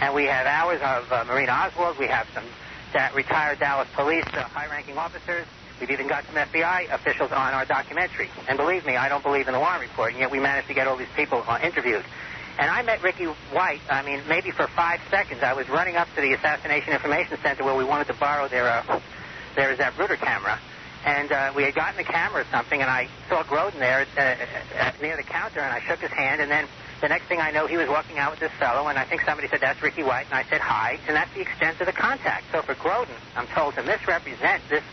[0.00, 1.96] And we have hours of uh, Marina Oswald.
[1.98, 2.44] We have some
[2.92, 5.46] da- retired Dallas police uh, high-ranking officers.
[5.80, 8.30] We've even got some FBI officials on our documentary.
[8.48, 10.74] And believe me, I don't believe in the Warren report, and yet we managed to
[10.74, 12.04] get all these people uh, interviewed.
[12.58, 15.42] And I met Ricky White, I mean, maybe for five seconds.
[15.42, 18.68] I was running up to the Assassination Information Center where we wanted to borrow their,
[18.68, 19.00] uh,
[19.56, 20.60] their Zapruder camera.
[21.04, 24.36] And uh, we had gotten the camera or something, and I saw Groden there uh,
[24.80, 26.66] uh, near the counter, and I shook his hand, and then
[27.02, 29.20] the next thing I know, he was walking out with this fellow, and I think
[29.26, 31.92] somebody said, that's Ricky White, and I said, hi, and that's the extent of the
[31.92, 32.46] contact.
[32.52, 34.84] So for Groden, I'm told to misrepresent this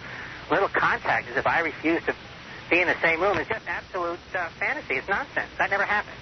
[0.50, 2.16] little contact as if I refused to
[2.70, 4.96] be in the same room is just absolute uh, fantasy.
[4.96, 5.48] It's nonsense.
[5.58, 6.18] That never happened.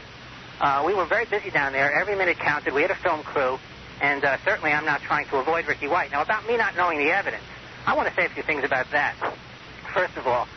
[0.60, 1.91] Uh, we were very busy down there.
[1.93, 2.74] Every minute counted.
[2.74, 3.58] We had a film crew,
[4.02, 6.12] and uh, certainly I'm not trying to avoid Ricky White.
[6.12, 7.43] Now, about me not knowing the evidence,
[7.86, 9.15] I want to say a few things about that.
[9.93, 10.48] First of all,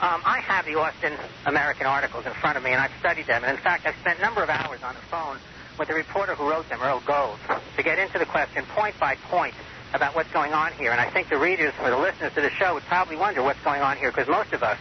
[0.00, 1.12] um, I have the Austin
[1.44, 3.44] American articles in front of me, and I've studied them.
[3.44, 5.36] And in fact, I've spent a number of hours on the phone
[5.78, 7.38] with the reporter who wrote them, Earl Golz,
[7.76, 9.54] to get into the question point by point
[9.92, 10.92] about what's going on here.
[10.92, 13.60] And I think the readers or the listeners to the show would probably wonder what's
[13.60, 14.78] going on here because most of us,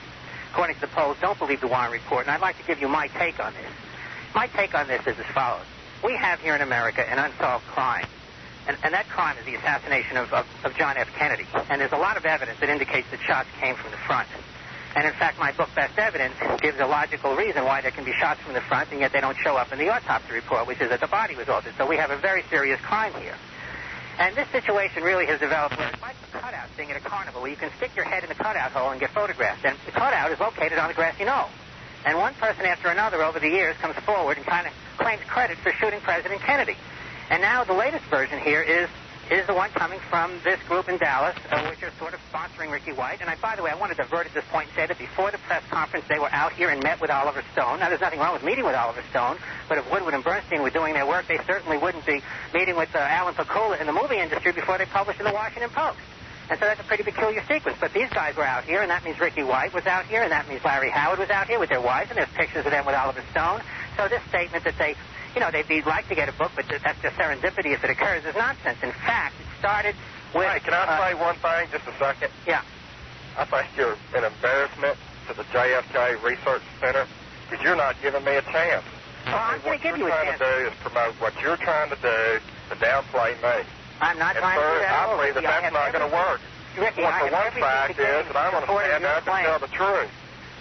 [0.51, 2.25] according to the polls, don't believe the Warren report.
[2.25, 3.80] And I'd like to give you my take on this.
[4.33, 5.65] My take on this is as follows.
[6.03, 8.07] We have here in America an unsolved crime.
[8.67, 11.09] And, and that crime is the assassination of, of, of John F.
[11.17, 11.45] Kennedy.
[11.69, 14.27] And there's a lot of evidence that indicates that shots came from the front.
[14.95, 18.11] And in fact, my book, Best Evidence, gives a logical reason why there can be
[18.11, 20.81] shots from the front, and yet they don't show up in the autopsy report, which
[20.81, 21.73] is that the body was altered.
[21.77, 23.35] So we have a very serious crime here.
[24.19, 27.41] And this situation really has developed where it's like a cutout thing at a carnival,
[27.41, 29.63] where you can stick your head in the cutout hole and get photographed.
[29.65, 31.49] And the cutout is located on the grassy knoll.
[32.05, 35.57] And one person after another over the years comes forward and kind of claims credit
[35.57, 36.75] for shooting President Kennedy.
[37.29, 38.89] And now the latest version here is
[39.31, 42.69] is the one coming from this group in Dallas, uh, which are sort of sponsoring
[42.69, 43.21] Ricky White.
[43.21, 44.97] And I, by the way, I want to divert at this point and say that
[44.97, 47.79] before the press conference, they were out here and met with Oliver Stone.
[47.79, 49.37] Now, there's nothing wrong with meeting with Oliver Stone,
[49.69, 52.21] but if Woodward and Bernstein were doing their work, they certainly wouldn't be
[52.53, 55.69] meeting with uh, Alan Pakula in the movie industry before they published in the Washington
[55.69, 55.99] Post.
[56.51, 57.77] And so that's a pretty peculiar sequence.
[57.79, 60.33] But these guys were out here, and that means Ricky White was out here, and
[60.33, 62.85] that means Larry Howard was out here with their wives, and there's pictures of them
[62.85, 63.61] with Oliver Stone.
[63.95, 64.95] So this statement that they,
[65.33, 67.89] you know, they'd be like to get a book, but that's just serendipity if it
[67.89, 68.83] occurs is nonsense.
[68.83, 69.95] In fact, it started
[70.35, 70.43] with.
[70.43, 72.31] Hey, can I uh, say one thing, just a second?
[72.45, 72.63] Yeah.
[73.39, 74.97] I think you're an embarrassment
[75.29, 77.07] to the JFK Research Center
[77.47, 78.83] because you're not giving me a chance.
[79.25, 81.55] Well, I'm going to give you're you a trying to do is promote what you're
[81.55, 83.63] trying to do to downplay me.
[84.01, 85.15] I'm not and trying to do that.
[85.15, 86.41] believe that that's not going to work.
[86.77, 89.59] Ricky, Well, I have one fact is that I'm going to stand up and tell
[89.59, 90.09] the truth.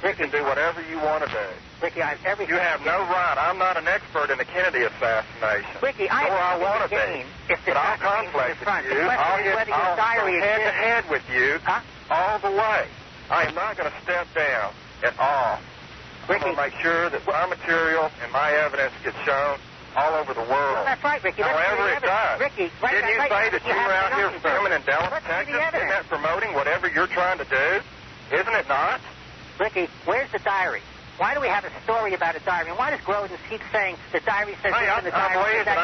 [0.02, 1.46] You Ricky, can do whatever you want to do.
[1.80, 2.54] Ricky, I have everything.
[2.54, 3.36] You have no right.
[3.38, 5.70] I'm not an expert in the Kennedy assassination.
[5.82, 7.24] Ricky, I nor I want to be.
[7.52, 9.00] if the But I'll conflict with you.
[9.08, 11.80] I'll get I'll go head to head with you Huh?
[12.10, 12.84] all the way.
[13.30, 14.72] I am not going to step down
[15.04, 15.56] at all.
[15.60, 19.58] I'm Ricky, going to make sure that my material and my evidence gets shown
[19.96, 20.74] all over the world.
[20.80, 21.42] well, that's right, Ricky.
[21.42, 22.40] That's However the it does.
[22.40, 25.54] Ricky, right, Didn't you say that you were out here filming in Dallas, Texas?
[25.54, 27.68] Isn't that promoting whatever you're trying to do?
[28.34, 29.00] Isn't it not?
[29.58, 30.80] Ricky, where's the diary?
[31.18, 32.70] Why do we have a story about a diary?
[32.70, 35.56] And why does Groden keep saying the diary says Hey, this in the diary?
[35.58, 35.76] says that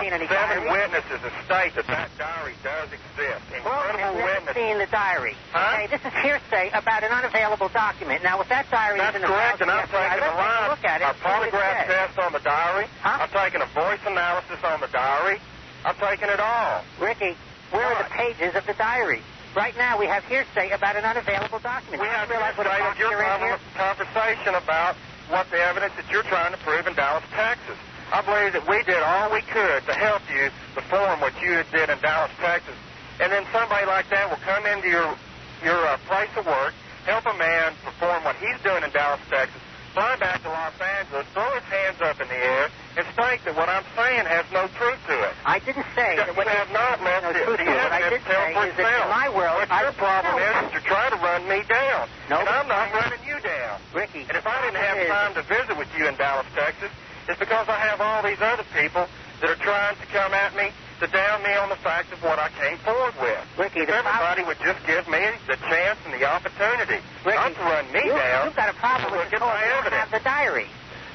[0.00, 0.70] I've Groden's got seen any seven diary.
[0.72, 3.42] witnesses that state that that diary does exist.
[3.52, 4.56] Incredible never witnesses.
[4.56, 5.34] seen the diary.
[5.52, 5.76] Huh?
[5.76, 8.22] Okay, this is hearsay about an unavailable document.
[8.24, 10.70] Now, if that diary That's is in the correct, and I'm taking a a line,
[10.72, 11.04] look at it.
[11.04, 12.86] a and see what it polygraph test on the diary.
[13.04, 13.22] Huh?
[13.22, 15.36] I'm taking a voice analysis on the diary.
[15.84, 16.84] I'm taking it all.
[17.00, 17.36] Ricky,
[17.72, 19.20] where are the pages of the diary?
[19.56, 22.00] Right now, we have hearsay about an unavailable document.
[22.02, 23.58] We have realize what a hearsay of your you're in here?
[23.74, 24.94] conversation about
[25.28, 27.76] what the evidence that you're trying to prove in Dallas, Texas.
[28.12, 31.90] I believe that we did all we could to help you perform what you did
[31.90, 32.74] in Dallas, Texas.
[33.20, 35.14] And then somebody like that will come into your
[35.62, 36.72] your uh, place of work,
[37.04, 39.60] help a man perform what he's doing in Dallas, Texas,
[39.92, 43.54] fly back to Los Angeles, throw his hands up in the air, and state that
[43.54, 45.34] what I'm saying has no truth to it.
[45.44, 47.76] I didn't say You that what have not left no truth to it.
[47.76, 50.54] What I did tell say is that in my world, What I your problem is
[50.64, 52.08] that you're trying to run me down.
[52.32, 53.78] No, and I'm not running you down.
[53.92, 56.90] Ricky, And if I didn't have time to visit with you in Dallas, Texas,
[57.30, 59.06] it's because I have all these other people
[59.40, 60.68] that are trying to come at me
[61.00, 63.40] to down me on the fact of what I came forward with.
[63.56, 67.86] Ricky, everybody would just give me the chance and the opportunity Ricky, not to run
[67.92, 69.94] me you, down, You've got a problem look with the at my cause you evidence.
[69.96, 70.66] have the diary.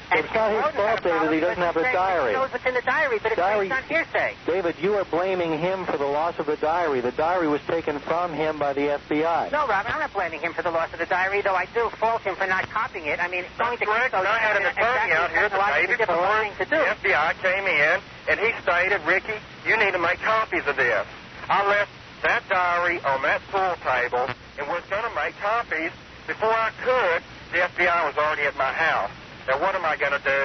[0.08, 2.30] And It's not his fault, got a David, he doesn't have the diary.
[2.30, 4.34] He knows what's in the diary, but it's Diary- based on hearsay.
[4.46, 7.00] David, you are blaming him for the loss of the diary.
[7.00, 9.50] The diary was taken from him by the FBI.
[9.50, 11.90] No, Robin, I'm not blaming him for the loss of the diary, though I do
[11.98, 13.18] fault him for not copying it.
[13.18, 14.04] I mean, it's going to correct.
[14.04, 16.64] keep those And I had an evidence attorney exactly out here the day before to
[16.70, 16.76] do.
[16.78, 18.00] the FBI came in,
[18.30, 19.34] and he stated, Ricky,
[19.66, 21.06] you need to make copies of this.
[21.50, 21.90] I left
[22.22, 24.26] that diary on that pool table
[24.58, 25.90] and was going to make copies.
[26.28, 29.10] Before I could, the FBI was already at my house.
[29.46, 30.42] Now, what am I going to do?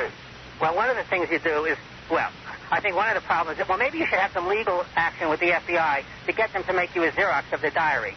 [0.61, 1.77] Well, one of the things you do is,
[2.11, 2.29] well,
[2.69, 5.29] I think one of the problems is, well, maybe you should have some legal action
[5.29, 8.13] with the FBI to get them to make you a Xerox of the diary.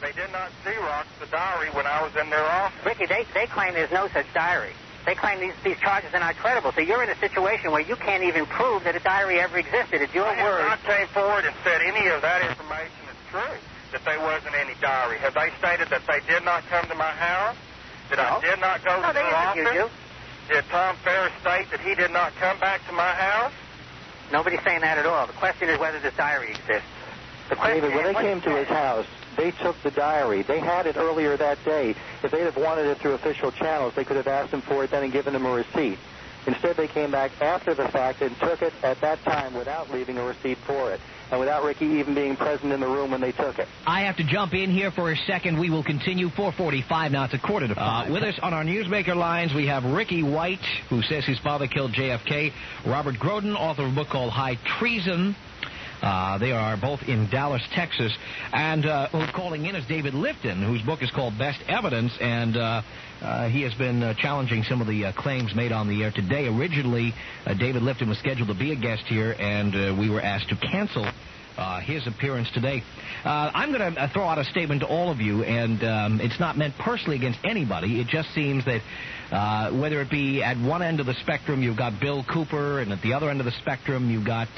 [0.00, 2.84] They did not Xerox the diary when I was in their office.
[2.84, 4.72] Ricky, they, they claim there's no such diary.
[5.06, 6.72] They claim these, these charges are not credible.
[6.76, 10.02] So you're in a situation where you can't even prove that a diary ever existed.
[10.04, 10.68] It's your I word.
[10.68, 13.56] not came forward and said any of that information is true,
[13.96, 15.16] that there wasn't any diary.
[15.24, 17.56] Have they stated that they did not come to my house?
[18.12, 19.88] That I did not go No, to they their interviewed office?
[19.88, 20.09] you.
[20.50, 23.52] Did Tom Ferris state that he did not come back to my house?
[24.32, 25.28] Nobody's saying that at all.
[25.28, 26.88] The question is whether this diary exists.
[27.48, 30.42] The question David, when is, they came to his house, they took the diary.
[30.42, 31.94] They had it earlier that day.
[32.24, 34.90] If they'd have wanted it through official channels, they could have asked him for it
[34.90, 35.98] then and given him a receipt.
[36.48, 40.18] Instead, they came back after the fact and took it at that time without leaving
[40.18, 41.00] a receipt for it,
[41.30, 43.68] and without Ricky even being present in the room when they took it.
[43.86, 45.58] I have to jump in here for a second.
[45.58, 47.24] We will continue 445 now.
[47.24, 48.08] It's a quarter to five.
[48.08, 51.66] Uh, with us on our newsmaker lines, we have Ricky White, who says his father
[51.66, 52.52] killed JFK.
[52.86, 55.36] Robert Groden, author of a book called High Treason.
[56.02, 58.16] Uh, they are both in Dallas, Texas.
[58.52, 62.82] And uh, calling in is David Lifton, whose book is called Best Evidence, and uh,
[63.20, 66.10] uh, he has been uh, challenging some of the uh, claims made on the air
[66.10, 66.46] today.
[66.46, 67.12] Originally,
[67.58, 71.06] David Lifton was scheduled to be a guest here, and we were asked to cancel
[71.60, 72.82] uh, his appearance today.
[73.24, 76.40] Uh, I'm going to throw out a statement to all of you, and um, it's
[76.40, 78.00] not meant personally against anybody.
[78.00, 78.80] It just seems that
[79.30, 82.92] uh, whether it be at one end of the spectrum, you've got Bill Cooper, and
[82.92, 84.48] at the other end of the spectrum, you've got.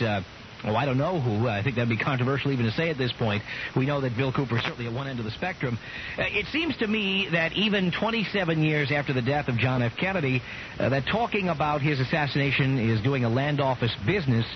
[0.64, 1.48] Oh, I don't know who.
[1.48, 3.42] I think that'd be controversial even to say at this point.
[3.76, 5.78] We know that Bill Cooper is certainly at one end of the spectrum.
[6.16, 9.96] Uh, it seems to me that even 27 years after the death of John F.
[9.96, 10.40] Kennedy,
[10.78, 14.46] uh, that talking about his assassination is doing a land office business.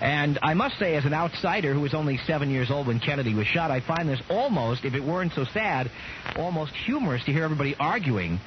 [0.00, 3.34] And I must say, as an outsider who was only seven years old when Kennedy
[3.34, 5.90] was shot, I find this almost, if it weren't so sad,
[6.36, 8.40] almost humorous to hear everybody arguing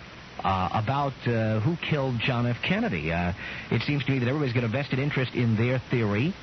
[0.43, 2.57] uh, about uh, who killed John F.
[2.61, 3.11] Kennedy.
[3.11, 3.33] Uh,
[3.71, 6.33] it seems to me that everybody's got a vested interest in their theory,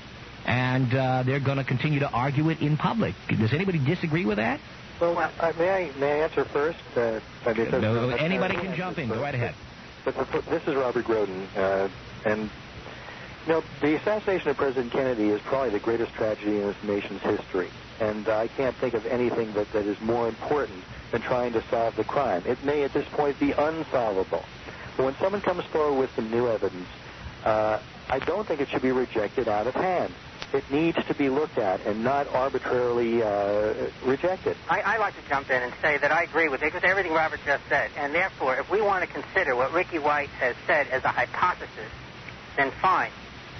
[0.46, 3.14] and uh, they're going to continue to argue it in public.
[3.28, 4.60] Does anybody disagree with that?
[5.00, 6.78] Well, uh, may I may I answer first?
[6.96, 9.08] Uh, No, anybody uh, can jump in.
[9.08, 9.54] Go right ahead.
[10.04, 11.88] This is Robert Groden, uh,
[12.24, 12.48] and
[13.46, 17.20] you know the assassination of President Kennedy is probably the greatest tragedy in this nation's
[17.22, 17.68] history,
[18.00, 21.96] and I can't think of anything that, that is more important than trying to solve
[21.96, 22.44] the crime.
[22.46, 24.44] It may at this point be unsolvable,
[24.96, 26.86] but when someone comes forward with some new evidence,
[27.44, 30.14] uh, I don't think it should be rejected out of hand.
[30.52, 34.56] It needs to be looked at and not arbitrarily uh, rejected.
[34.68, 37.40] I, I like to jump in and say that I agree with with everything Robert
[37.44, 41.02] just said, and therefore, if we want to consider what Ricky White has said as
[41.04, 41.90] a hypothesis,
[42.56, 43.10] then fine.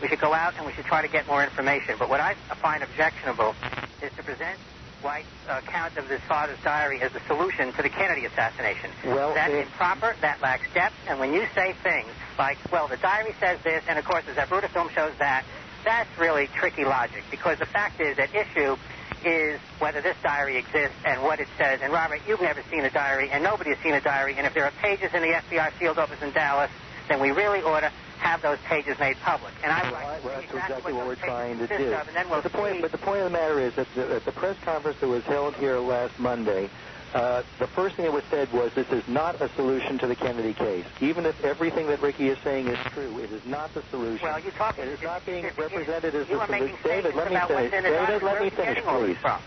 [0.00, 1.96] We should go out and we should try to get more information.
[1.98, 3.54] But what I find objectionable
[4.02, 4.58] is to present
[5.02, 8.90] White's account of his father's diary as the solution to the Kennedy assassination.
[9.06, 12.96] Well, That's it- improper, that lacks depth, and when you say things like, well, the
[12.98, 15.44] diary says this, and of course the Zapruder film shows that,
[15.86, 18.76] that's really tricky logic, because the fact is that issue
[19.24, 21.80] is whether this diary exists and what it says.
[21.82, 24.34] And Robert, you've never seen a diary, and nobody has seen a diary.
[24.36, 26.70] And if there are pages in the FBI field office in Dallas,
[27.08, 29.52] then we really ought to have those pages made public.
[29.62, 31.92] And I would like to Well, that's exactly what we're trying to do.
[31.94, 33.86] of, and then we'll but the point, but the point of the matter is that
[33.94, 36.68] the, at the press conference that was held here last Monday,
[37.14, 40.14] uh, the first thing that was said was this is not a solution to the
[40.14, 40.84] Kennedy case.
[41.00, 44.26] Even if everything that Ricky is saying is true, it is not the solution.
[44.26, 44.78] Well, you talk.
[44.78, 46.76] It is not being represented as the solution.
[46.84, 47.70] David, let me finish.
[47.70, 49.16] David, let me finish, please.
[49.18, 49.40] from?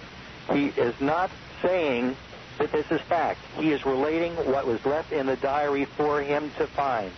[0.54, 1.30] He is not
[1.62, 2.16] saying
[2.58, 3.40] that this is fact.
[3.58, 7.12] He is relating what was left in the diary for him to find.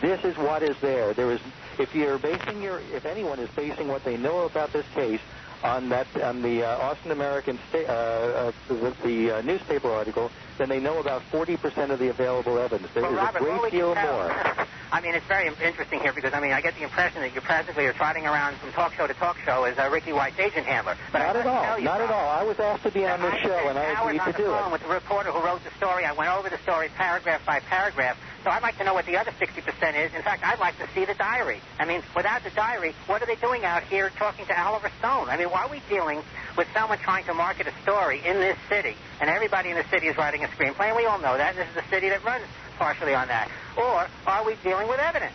[0.00, 1.12] This is what is there.
[1.12, 1.40] There is,
[1.78, 5.20] if you're basing your, if anyone is basing what they know about this case
[5.62, 10.30] on that, on the uh, Austin American sta- uh, uh, the, the uh, newspaper article,
[10.58, 12.90] then they know about 40% of the available evidence.
[12.94, 14.66] There is Well, Robert, a great deal tell- more.
[14.92, 17.40] I mean, it's very interesting here because I mean, I get the impression that you
[17.40, 20.66] practically are trotting around from talk show to talk show as uh, Ricky White's agent
[20.66, 20.96] handler.
[21.12, 21.78] But Not I at all.
[21.78, 22.28] You, Not at all.
[22.28, 24.38] I was asked to be on this I show, and I agreed on to the
[24.38, 24.72] do phone it.
[24.72, 26.04] with the reporter who wrote the story.
[26.04, 28.16] I went over the story paragraph by paragraph.
[28.42, 30.14] So I'd like to know what the other 60% is.
[30.14, 31.60] In fact, I'd like to see the diary.
[31.78, 35.28] I mean, without the diary, what are they doing out here talking to Oliver Stone?
[35.28, 36.22] I mean, why are we dealing
[36.56, 40.06] with someone trying to market a story in this city, and everybody in the city
[40.06, 42.24] is writing a screenplay, and we all know that, and this is the city that
[42.24, 42.44] runs
[42.78, 43.50] partially on that?
[43.76, 45.34] Or are we dealing with evidence?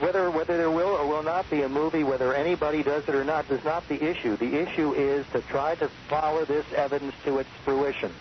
[0.00, 3.24] Whether whether there will or will not be a movie, whether anybody does it or
[3.24, 4.36] not, is not the issue.
[4.36, 8.12] The issue is to try to follow this evidence to its fruition.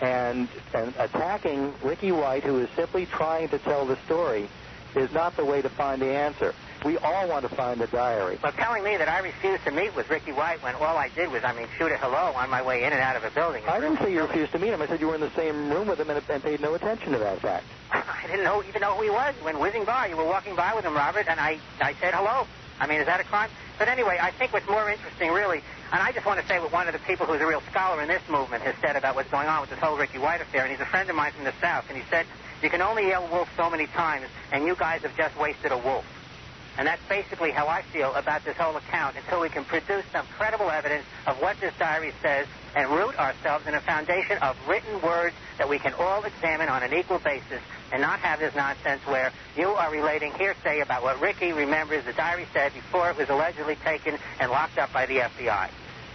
[0.00, 4.48] And, and attacking Ricky White, who is simply trying to tell the story,
[4.96, 6.54] is not the way to find the answer.
[6.84, 8.38] We all want to find the diary.
[8.42, 11.32] But telling me that I refused to meet with Ricky White when all I did
[11.32, 13.64] was, I mean, shoot a hello on my way in and out of a building.
[13.66, 14.82] I didn't say you refused to meet him.
[14.82, 17.12] I said you were in the same room with him and, and paid no attention
[17.12, 17.64] to that fact.
[17.92, 19.34] I didn't know even know who he was.
[19.42, 22.46] When whizzing by, you were walking by with him, Robert, and I, I said hello.
[22.78, 23.50] I mean, is that a crime?
[23.78, 25.62] But anyway, I think what's more interesting, really,
[25.92, 28.02] and I just want to say what one of the people who's a real scholar
[28.02, 30.62] in this movement has said about what's going on with this whole Ricky White affair,
[30.62, 32.26] and he's a friend of mine from the South, and he said,
[32.62, 35.78] you can only yell wolf so many times, and you guys have just wasted a
[35.78, 36.04] wolf.
[36.76, 40.26] And that's basically how I feel about this whole account until we can produce some
[40.36, 45.00] credible evidence of what this diary says and root ourselves in a foundation of written
[45.00, 47.60] words that we can all examine on an equal basis
[47.92, 52.12] and not have this nonsense where you are relating hearsay about what Ricky remembers the
[52.12, 55.68] diary said before it was allegedly taken and locked up by the FBI.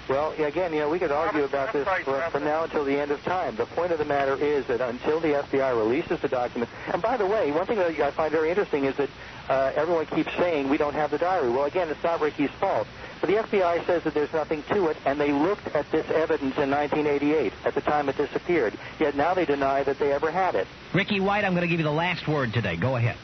[0.09, 3.11] Well, again, you know, we could argue about this for, from now until the end
[3.11, 3.55] of time.
[3.55, 7.15] The point of the matter is that until the FBI releases the document, and by
[7.15, 9.09] the way, one thing that I find very interesting is that
[9.49, 11.49] uh, everyone keeps saying we don't have the diary.
[11.49, 12.87] Well, again, it's not Ricky's fault.
[13.19, 16.55] But the FBI says that there's nothing to it, and they looked at this evidence
[16.57, 18.77] in 1988, at the time it disappeared.
[18.99, 20.67] Yet now they deny that they ever had it.
[20.93, 22.77] Ricky White, I'm going to give you the last word today.
[22.77, 23.17] Go ahead.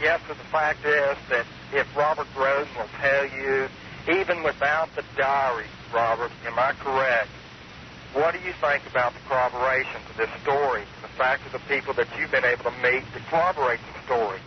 [0.00, 3.68] Yes, but the fact is that if Robert Groden will tell you,
[4.20, 7.28] even without the diary, Robert, am I correct?
[8.12, 10.82] What do you think about the corroboration to this story?
[11.00, 14.40] The fact of the people that you've been able to meet to corroborate the story.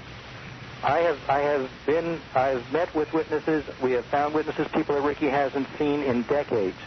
[0.85, 3.63] I have I have been I've met with witnesses.
[3.81, 6.77] We have found witnesses, people that Ricky hasn't seen in decades,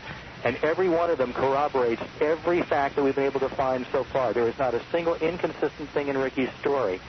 [0.45, 4.05] and every one of them corroborates every fact that we've been able to find so
[4.05, 4.33] far.
[4.33, 7.01] There is not a single inconsistent thing in Ricky's story.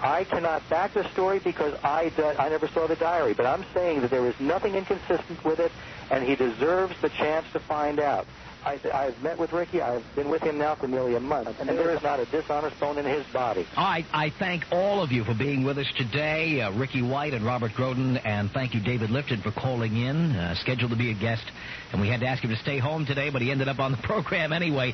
[0.00, 4.02] I cannot back the story because I I never saw the diary, but I'm saying
[4.02, 5.72] that there is nothing inconsistent with it,
[6.12, 8.24] and he deserves the chance to find out.
[8.66, 9.80] I, I've met with Ricky.
[9.80, 12.78] I've been with him now for nearly a month, and there is not a dishonest
[12.80, 13.64] bone in his body.
[13.76, 17.32] All right, I thank all of you for being with us today, uh, Ricky White
[17.32, 21.12] and Robert Groden, and thank you, David Lifton, for calling in, uh, scheduled to be
[21.12, 21.44] a guest,
[21.92, 23.92] and we had to ask him to stay home today, but he ended up on
[23.92, 24.92] the program anyway.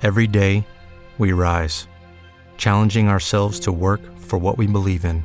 [0.00, 0.64] Every day,
[1.18, 1.88] we rise,
[2.56, 5.24] challenging ourselves to work for what we believe in.